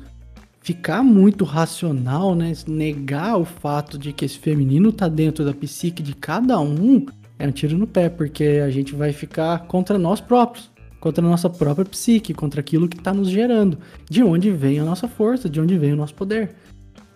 Ficar 0.63 1.03
muito 1.03 1.45
racional, 1.45 2.35
né? 2.35 2.53
Negar 2.67 3.39
o 3.39 3.45
fato 3.45 3.99
de 3.99 4.13
que 4.13 4.25
esse 4.25 4.39
feminino 4.39 4.93
tá 4.93 5.09
dentro 5.09 5.45
da 5.45 5.55
psique 5.55 6.03
de 6.03 6.15
cada 6.15 6.59
um 6.61 7.07
é 7.41 7.49
um 7.49 7.51
tiro 7.51 7.79
no 7.79 7.87
pé, 7.87 8.11
porque 8.11 8.61
a 8.63 8.71
gente 8.71 8.95
vai 8.95 9.15
ficar 9.15 9.61
contra 9.61 9.99
nós 9.99 10.21
próprios, 10.21 10.71
contra 11.01 11.25
a 11.25 11.29
nossa 11.29 11.49
própria 11.49 11.87
psique, 11.87 12.35
contra 12.35 12.61
aquilo 12.61 12.87
que 12.87 12.99
está 12.99 13.15
nos 13.15 13.31
gerando. 13.31 13.79
De 14.09 14.23
onde 14.23 14.51
vem 14.51 14.79
a 14.79 14.85
nossa 14.85 15.09
força, 15.09 15.49
de 15.49 15.59
onde 15.59 15.79
vem 15.79 15.95
o 15.95 15.97
nosso 15.97 16.15
poder. 16.15 16.55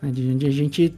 Né? 0.00 0.10
De 0.10 0.26
onde 0.26 0.46
a 0.46 0.50
gente 0.50 0.94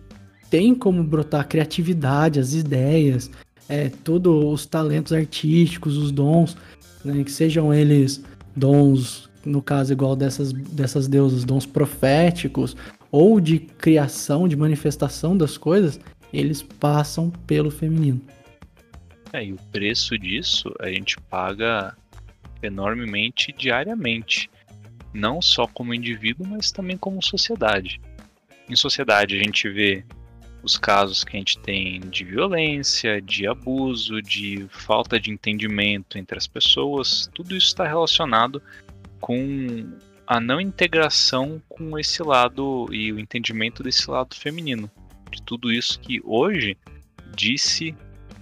tem 0.49 0.77
como 0.77 1.03
brotar 1.03 1.41
a 1.41 1.45
criatividade, 1.45 2.39
as 2.39 2.55
ideias, 2.55 3.29
é, 3.69 3.89
todos 3.89 4.45
os 4.45 4.65
talentos 4.65 5.13
artísticos, 5.13 5.97
os 5.97 6.13
dons, 6.13 6.57
né? 7.05 7.25
que 7.25 7.33
sejam 7.33 7.75
eles 7.75 8.23
dons, 8.55 9.29
no 9.45 9.61
caso 9.61 9.93
igual 9.93 10.15
dessas, 10.15 10.53
dessas 10.53 11.09
deusas, 11.09 11.43
dons 11.43 11.67
proféticos, 11.67 12.77
ou 13.11 13.41
de 13.41 13.59
criação, 13.59 14.47
de 14.47 14.55
manifestação 14.55 15.37
das 15.37 15.59
coisas, 15.59 15.99
eles 16.33 16.63
passam 16.63 17.33
pelo 17.45 17.73
feminino. 17.73 18.21
É, 19.37 19.45
e 19.45 19.53
o 19.53 19.59
preço 19.71 20.19
disso 20.19 20.75
a 20.81 20.89
gente 20.89 21.19
paga 21.29 21.95
enormemente 22.63 23.53
diariamente. 23.53 24.49
Não 25.13 25.43
só 25.43 25.67
como 25.67 25.93
indivíduo, 25.93 26.47
mas 26.47 26.73
também 26.73 26.97
como 26.97 27.23
sociedade. 27.23 28.01
Em 28.67 28.75
sociedade 28.75 29.39
a 29.39 29.43
gente 29.43 29.69
vê 29.69 30.03
os 30.63 30.79
casos 30.79 31.23
que 31.23 31.37
a 31.37 31.39
gente 31.39 31.59
tem 31.59 32.01
de 32.01 32.25
violência, 32.25 33.21
de 33.21 33.47
abuso, 33.47 34.23
de 34.23 34.67
falta 34.71 35.21
de 35.21 35.31
entendimento 35.31 36.17
entre 36.17 36.39
as 36.39 36.47
pessoas, 36.47 37.31
tudo 37.35 37.55
isso 37.55 37.67
está 37.67 37.87
relacionado 37.87 38.63
com 39.21 39.93
a 40.27 40.41
não 40.41 40.61
integração 40.61 41.63
com 41.69 41.99
esse 41.99 42.23
lado 42.23 42.89
e 42.91 43.13
o 43.13 43.19
entendimento 43.19 43.83
desse 43.83 44.11
lado 44.11 44.35
feminino. 44.35 44.91
De 45.31 45.43
tudo 45.43 45.71
isso 45.71 46.01
que 46.01 46.23
hoje 46.25 46.77
disse 47.35 47.95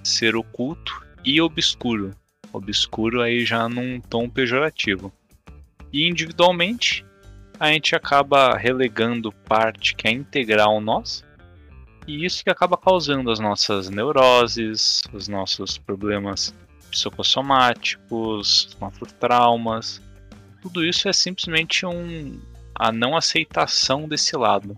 ser 0.04 0.36
oculto 0.36 1.04
e 1.24 1.40
obscuro. 1.40 2.14
Obscuro 2.52 3.20
aí 3.20 3.44
já 3.44 3.68
num 3.68 4.00
tom 4.00 4.28
pejorativo. 4.28 5.12
E 5.92 6.06
individualmente, 6.06 7.04
a 7.58 7.72
gente 7.72 7.94
acaba 7.94 8.56
relegando 8.56 9.32
parte 9.32 9.94
que 9.94 10.06
é 10.06 10.10
integral 10.10 10.80
nossa 10.80 11.24
E 12.06 12.24
isso 12.24 12.44
que 12.44 12.50
acaba 12.50 12.76
causando 12.76 13.30
as 13.30 13.38
nossas 13.40 13.88
neuroses, 13.88 15.02
os 15.12 15.28
nossos 15.28 15.78
problemas 15.78 16.54
psicossomáticos, 16.90 18.76
nossos 18.80 19.12
traumas. 19.12 20.02
Tudo 20.62 20.84
isso 20.84 21.08
é 21.08 21.12
simplesmente 21.12 21.84
um, 21.86 22.40
a 22.74 22.92
não 22.92 23.16
aceitação 23.16 24.06
desse 24.08 24.36
lado. 24.36 24.76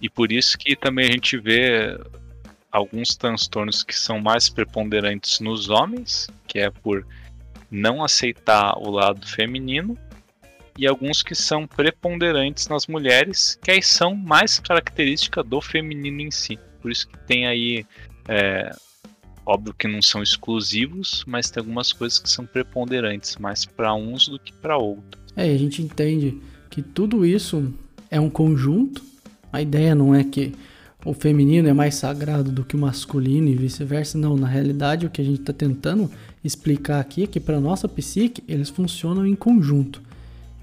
E 0.00 0.08
por 0.08 0.32
isso 0.32 0.58
que 0.58 0.74
também 0.74 1.08
a 1.08 1.12
gente 1.12 1.38
vê 1.38 1.98
alguns 2.72 3.14
transtornos 3.14 3.82
que 3.82 3.94
são 3.94 4.18
mais 4.18 4.48
preponderantes 4.48 5.38
nos 5.40 5.68
homens, 5.68 6.28
que 6.48 6.58
é 6.58 6.70
por 6.70 7.06
não 7.70 8.02
aceitar 8.02 8.76
o 8.78 8.90
lado 8.90 9.26
feminino, 9.26 9.96
e 10.78 10.86
alguns 10.86 11.22
que 11.22 11.34
são 11.34 11.66
preponderantes 11.66 12.66
nas 12.66 12.86
mulheres, 12.86 13.58
que 13.62 13.70
aí 13.70 13.82
são 13.82 14.16
mais 14.16 14.58
característica 14.58 15.42
do 15.42 15.60
feminino 15.60 16.22
em 16.22 16.30
si. 16.30 16.58
Por 16.80 16.90
isso 16.90 17.06
que 17.06 17.18
tem 17.18 17.46
aí, 17.46 17.84
é, 18.26 18.74
óbvio 19.44 19.74
que 19.74 19.86
não 19.86 20.00
são 20.00 20.22
exclusivos, 20.22 21.24
mas 21.26 21.50
tem 21.50 21.60
algumas 21.60 21.92
coisas 21.92 22.18
que 22.18 22.30
são 22.30 22.46
preponderantes 22.46 23.36
mais 23.36 23.66
para 23.66 23.94
uns 23.94 24.28
do 24.28 24.38
que 24.38 24.52
para 24.52 24.78
outros. 24.78 25.22
É, 25.36 25.44
a 25.44 25.58
gente 25.58 25.82
entende 25.82 26.40
que 26.70 26.80
tudo 26.80 27.26
isso 27.26 27.72
é 28.10 28.18
um 28.18 28.30
conjunto. 28.30 29.02
A 29.52 29.60
ideia 29.60 29.94
não 29.94 30.14
é 30.14 30.24
que 30.24 30.54
o 31.04 31.12
feminino 31.12 31.68
é 31.68 31.72
mais 31.72 31.96
sagrado 31.96 32.52
do 32.52 32.64
que 32.64 32.76
o 32.76 32.78
masculino 32.78 33.48
e 33.48 33.56
vice-versa. 33.56 34.16
Não, 34.16 34.36
na 34.36 34.46
realidade 34.46 35.06
o 35.06 35.10
que 35.10 35.20
a 35.20 35.24
gente 35.24 35.40
está 35.40 35.52
tentando 35.52 36.10
explicar 36.44 37.00
aqui 37.00 37.24
é 37.24 37.26
que 37.26 37.40
para 37.40 37.60
nossa 37.60 37.88
psique 37.88 38.42
eles 38.46 38.68
funcionam 38.68 39.26
em 39.26 39.34
conjunto. 39.34 40.00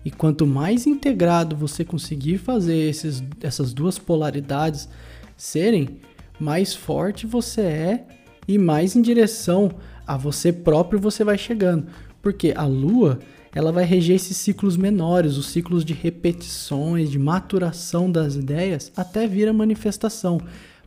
E 0.04 0.10
quanto 0.10 0.48
mais 0.48 0.88
integrado 0.88 1.56
você 1.56 1.84
conseguir 1.84 2.38
fazer 2.38 2.78
esses, 2.90 3.22
essas 3.42 3.74
duas 3.74 4.00
polaridades 4.00 4.88
serem, 5.36 5.98
mais 6.40 6.74
forte 6.74 7.28
você 7.28 7.62
é 7.62 8.08
e 8.48 8.58
mais 8.58 8.96
em 8.96 9.02
direção 9.02 9.72
a 10.08 10.16
você 10.16 10.54
próprio 10.54 11.00
você 11.00 11.24
vai 11.24 11.38
chegando. 11.38 11.88
Porque 12.22 12.54
a 12.56 12.66
lua, 12.66 13.20
ela 13.54 13.72
vai 13.72 13.84
reger 13.84 14.16
esses 14.16 14.38
ciclos 14.38 14.78
menores, 14.78 15.38
os 15.38 15.47
ciclos 15.47 15.84
de 15.84 15.93
repetições, 15.93 17.10
de 17.10 17.18
maturação 17.18 18.12
das 18.12 18.36
ideias, 18.36 18.91
até 18.95 19.28
vir 19.28 19.47
a 19.47 19.54
manifestação. 19.54 20.39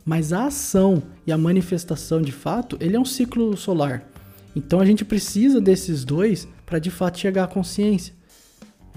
Mas 0.05 0.33
a 0.33 0.47
ação 0.47 1.03
e 1.25 1.31
a 1.31 1.37
manifestação 1.37 2.21
de 2.21 2.31
fato, 2.31 2.77
ele 2.79 2.95
é 2.95 2.99
um 2.99 3.05
ciclo 3.05 3.55
solar. 3.55 4.07
Então 4.55 4.79
a 4.79 4.85
gente 4.85 5.03
precisa 5.03 5.59
desses 5.59 6.03
dois 6.03 6.47
para 6.65 6.79
de 6.79 6.91
fato 6.91 7.19
chegar 7.19 7.45
à 7.45 7.47
consciência. 7.47 8.13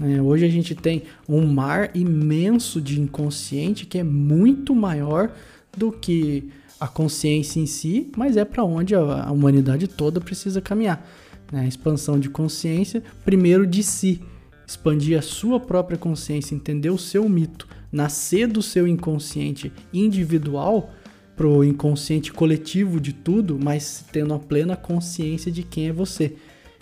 É, 0.01 0.21
hoje 0.21 0.45
a 0.45 0.49
gente 0.49 0.75
tem 0.75 1.03
um 1.27 1.45
mar 1.47 1.89
imenso 1.95 2.79
de 2.79 3.01
inconsciente 3.01 3.85
que 3.85 3.97
é 3.97 4.03
muito 4.03 4.75
maior 4.75 5.31
do 5.75 5.91
que 5.91 6.49
a 6.79 6.87
consciência 6.87 7.59
em 7.59 7.65
si, 7.65 8.11
mas 8.15 8.37
é 8.37 8.45
para 8.45 8.63
onde 8.63 8.93
a, 8.93 8.99
a, 8.99 9.31
humanidade 9.31 9.87
toda 9.87 10.21
precisa 10.21 10.61
caminhar. 10.61 11.07
Né? 11.51 11.61
A 11.61 11.67
expansão 11.67 12.19
de 12.19 12.29
consciência, 12.29 13.03
primeiro 13.23 13.65
de 13.65 13.83
si, 13.83 14.21
expandir 14.65 15.17
a 15.17 15.21
sua 15.21 15.59
própria 15.59 15.97
consciência, 15.97 16.53
entender 16.53 16.89
o 16.89 16.97
seu 16.97 17.27
mito, 17.29 17.67
nascer 17.91 18.47
do 18.47 18.61
seu 18.61 18.87
inconsciente 18.87 19.71
individual 19.93 20.91
para 21.35 21.47
o 21.47 21.63
inconsciente 21.63 22.33
coletivo 22.33 22.99
de 22.99 23.13
tudo, 23.13 23.59
mas 23.61 24.03
tendo 24.11 24.33
a 24.33 24.39
plena 24.39 24.75
consciência 24.75 25.51
de 25.51 25.63
quem 25.63 25.87
é 25.87 25.93
você. 25.93 26.35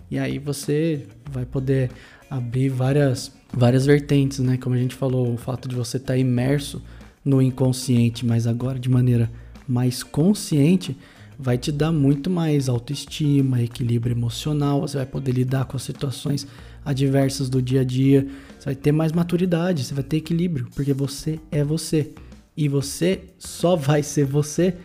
E 0.09 0.17
aí 0.17 0.39
você 0.39 1.05
vai 1.29 1.45
poder 1.45 1.91
abrir 2.29 2.69
várias, 2.69 3.31
várias 3.51 3.85
vertentes, 3.85 4.39
né? 4.39 4.57
Como 4.57 4.75
a 4.75 4.77
gente 4.77 4.95
falou, 4.95 5.33
o 5.33 5.37
fato 5.37 5.67
de 5.67 5.75
você 5.75 5.97
estar 5.97 6.13
tá 6.13 6.17
imerso 6.17 6.81
no 7.23 7.41
inconsciente, 7.41 8.25
mas 8.25 8.47
agora 8.47 8.79
de 8.79 8.89
maneira 8.89 9.29
mais 9.67 10.03
consciente, 10.03 10.95
vai 11.37 11.57
te 11.57 11.71
dar 11.71 11.91
muito 11.91 12.29
mais 12.29 12.69
autoestima, 12.69 13.61
equilíbrio 13.61 14.13
emocional, 14.13 14.81
você 14.81 14.97
vai 14.97 15.05
poder 15.05 15.31
lidar 15.31 15.65
com 15.65 15.77
as 15.77 15.83
situações 15.83 16.47
adversas 16.83 17.49
do 17.49 17.61
dia 17.61 17.81
a 17.81 17.83
dia, 17.83 18.27
você 18.57 18.65
vai 18.65 18.75
ter 18.75 18.91
mais 18.91 19.11
maturidade, 19.11 19.83
você 19.83 19.93
vai 19.93 20.03
ter 20.03 20.17
equilíbrio, 20.17 20.67
porque 20.75 20.93
você 20.93 21.39
é 21.51 21.63
você. 21.63 22.13
E 22.55 22.69
você 22.69 23.21
só 23.37 23.75
vai 23.75 24.01
ser 24.01 24.25
você 24.25 24.75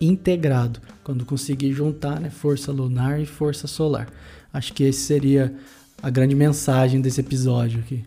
integrado 0.00 0.80
quando 1.02 1.24
conseguir 1.24 1.72
juntar 1.72 2.20
né, 2.20 2.30
força 2.30 2.72
lunar 2.72 3.20
e 3.20 3.26
força 3.26 3.66
solar. 3.66 4.08
Acho 4.52 4.72
que 4.72 4.84
esse 4.84 5.00
seria 5.00 5.54
a 6.02 6.08
grande 6.08 6.34
mensagem 6.34 7.00
desse 7.00 7.20
episódio 7.20 7.80
aqui. 7.80 8.04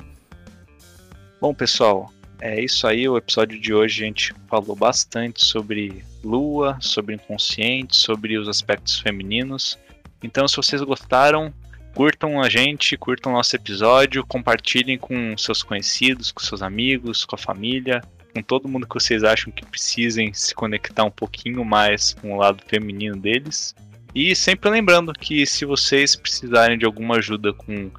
Bom, 1.39 1.54
pessoal, 1.54 2.12
é 2.39 2.64
isso 2.64 2.88
aí. 2.88 3.08
O 3.08 3.18
episódio 3.18 3.60
de 3.60 3.74
hoje 3.74 4.04
a 4.04 4.06
gente 4.06 4.34
falou 4.47 4.76
bastante 4.76 5.43
sobre 5.43 6.04
lua, 6.24 6.78
sobre 6.80 7.15
inconsciente, 7.15 7.95
sobre 7.95 8.38
os 8.38 8.47
aspectos 8.47 8.99
femininos. 8.99 9.78
Então, 10.24 10.47
se 10.47 10.55
vocês 10.55 10.82
gostaram, 10.82 11.53
curtam 11.95 12.41
a 12.41 12.49
gente, 12.49 12.97
curtam 12.97 13.34
nosso 13.34 13.55
episódio, 13.55 14.26
compartilhem 14.26 14.97
com 14.97 15.36
seus 15.38 15.63
conhecidos, 15.63 16.32
com 16.32 16.41
seus 16.41 16.61
amigos, 16.61 17.26
com 17.26 17.36
a 17.36 17.39
família, 17.39 18.01
com 18.34 18.41
todo 18.41 18.67
mundo 18.67 18.88
que 18.88 18.93
vocês 18.93 19.24
acham 19.24 19.51
que 19.51 19.65
precisem 19.65 20.34
se 20.34 20.55
conectar 20.55 21.03
um 21.03 21.11
pouquinho 21.11 21.65
mais 21.65 22.13
com 22.13 22.34
o 22.34 22.38
lado 22.38 22.63
feminino 22.65 23.17
deles. 23.17 23.76
E 24.13 24.36
sempre 24.36 24.69
lembrando 24.69 25.13
que 25.13 25.45
se 25.45 25.65
vocês 25.65 26.15
precisarem 26.15 26.78
de 26.78 26.86
alguma 26.86 27.17
ajuda 27.17 27.53
com 27.53 27.89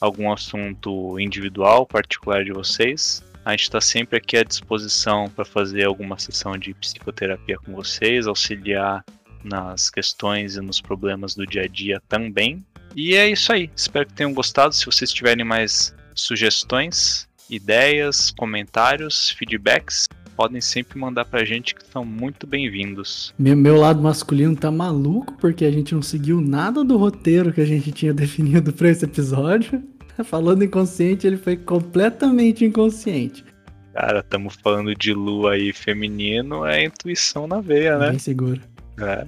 algum 0.00 0.32
assunto 0.32 1.18
individual, 1.18 1.86
particular 1.86 2.44
de 2.44 2.52
vocês, 2.52 3.22
a 3.44 3.52
gente 3.52 3.62
está 3.62 3.80
sempre 3.80 4.18
aqui 4.18 4.36
à 4.36 4.42
disposição 4.42 5.28
para 5.28 5.44
fazer 5.44 5.84
alguma 5.84 6.18
sessão 6.18 6.56
de 6.58 6.74
psicoterapia 6.74 7.56
com 7.58 7.74
vocês, 7.74 8.26
auxiliar 8.26 9.04
nas 9.42 9.88
questões 9.88 10.56
e 10.56 10.60
nos 10.60 10.80
problemas 10.80 11.34
do 11.34 11.46
dia 11.46 11.62
a 11.62 11.66
dia 11.66 12.02
também. 12.08 12.64
E 12.94 13.14
é 13.14 13.28
isso 13.30 13.52
aí. 13.52 13.70
Espero 13.74 14.06
que 14.06 14.14
tenham 14.14 14.34
gostado. 14.34 14.74
Se 14.74 14.84
vocês 14.84 15.12
tiverem 15.12 15.44
mais 15.44 15.94
sugestões, 16.14 17.28
ideias, 17.48 18.30
comentários, 18.30 19.30
feedbacks, 19.30 20.06
podem 20.36 20.60
sempre 20.60 20.98
mandar 20.98 21.24
pra 21.24 21.44
gente 21.44 21.74
que 21.74 21.84
são 21.86 22.04
muito 22.04 22.46
bem-vindos. 22.46 23.34
Meu, 23.38 23.56
meu 23.56 23.76
lado 23.76 24.02
masculino 24.02 24.56
tá 24.56 24.70
maluco 24.70 25.34
porque 25.34 25.64
a 25.64 25.70
gente 25.70 25.94
não 25.94 26.02
seguiu 26.02 26.40
nada 26.40 26.84
do 26.84 26.96
roteiro 26.96 27.52
que 27.52 27.60
a 27.60 27.66
gente 27.66 27.92
tinha 27.92 28.12
definido 28.14 28.72
para 28.72 28.90
esse 28.90 29.04
episódio. 29.04 29.82
Falando 30.24 30.64
inconsciente, 30.64 31.26
ele 31.26 31.36
foi 31.36 31.56
completamente 31.56 32.64
inconsciente. 32.64 33.44
Cara, 33.92 34.20
estamos 34.20 34.54
falando 34.62 34.94
de 34.94 35.12
lua 35.12 35.52
aí 35.52 35.72
feminino, 35.72 36.64
é 36.64 36.84
intuição 36.84 37.46
na 37.46 37.60
veia, 37.60 37.98
né? 37.98 38.10
Bem 38.10 38.18
seguro. 38.18 38.60
É. 38.98 39.26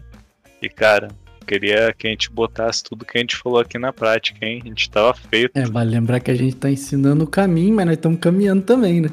E 0.63 0.69
cara, 0.69 1.09
queria 1.43 1.93
que 1.93 2.07
a 2.07 2.11
gente 2.11 2.31
botasse 2.31 2.85
tudo 2.85 3.05
que 3.05 3.19
a 3.19 3.21
gente 3.21 3.37
falou 3.37 3.59
aqui 3.59 3.77
na 3.79 3.93
prática, 3.93 4.47
hein? 4.47 4.61
A 4.65 4.69
gente 4.69 4.89
tava 4.89 5.13
feito. 5.15 5.57
É, 5.57 5.65
vale 5.65 5.91
lembrar 5.91 6.21
que 6.21 6.31
a 6.31 6.35
gente 6.35 6.57
tá 6.57 6.71
ensinando 6.71 7.25
o 7.25 7.27
caminho, 7.27 7.75
mas 7.75 7.87
nós 7.87 7.97
estamos 7.97 8.21
caminhando 8.21 8.63
também, 8.63 9.01
né? 9.01 9.09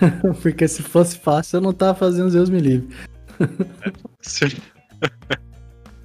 Porque 0.40 0.66
se 0.68 0.82
fosse 0.82 1.18
fácil, 1.18 1.56
eu 1.56 1.60
não 1.60 1.72
tava 1.72 1.98
fazendo 1.98 2.26
os 2.26 2.32
Deus 2.32 2.48
me 2.48 2.60
livre. 2.60 2.88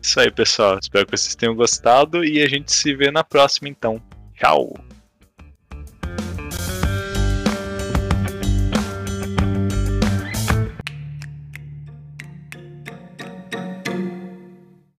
Isso 0.01 0.19
aí, 0.19 0.31
pessoal. 0.31 0.79
Espero 0.81 1.05
que 1.05 1.17
vocês 1.17 1.35
tenham 1.35 1.55
gostado 1.55 2.25
e 2.25 2.41
a 2.41 2.47
gente 2.47 2.71
se 2.71 2.95
vê 2.95 3.11
na 3.11 3.23
próxima, 3.23 3.69
então. 3.69 4.01
Tchau! 4.35 4.73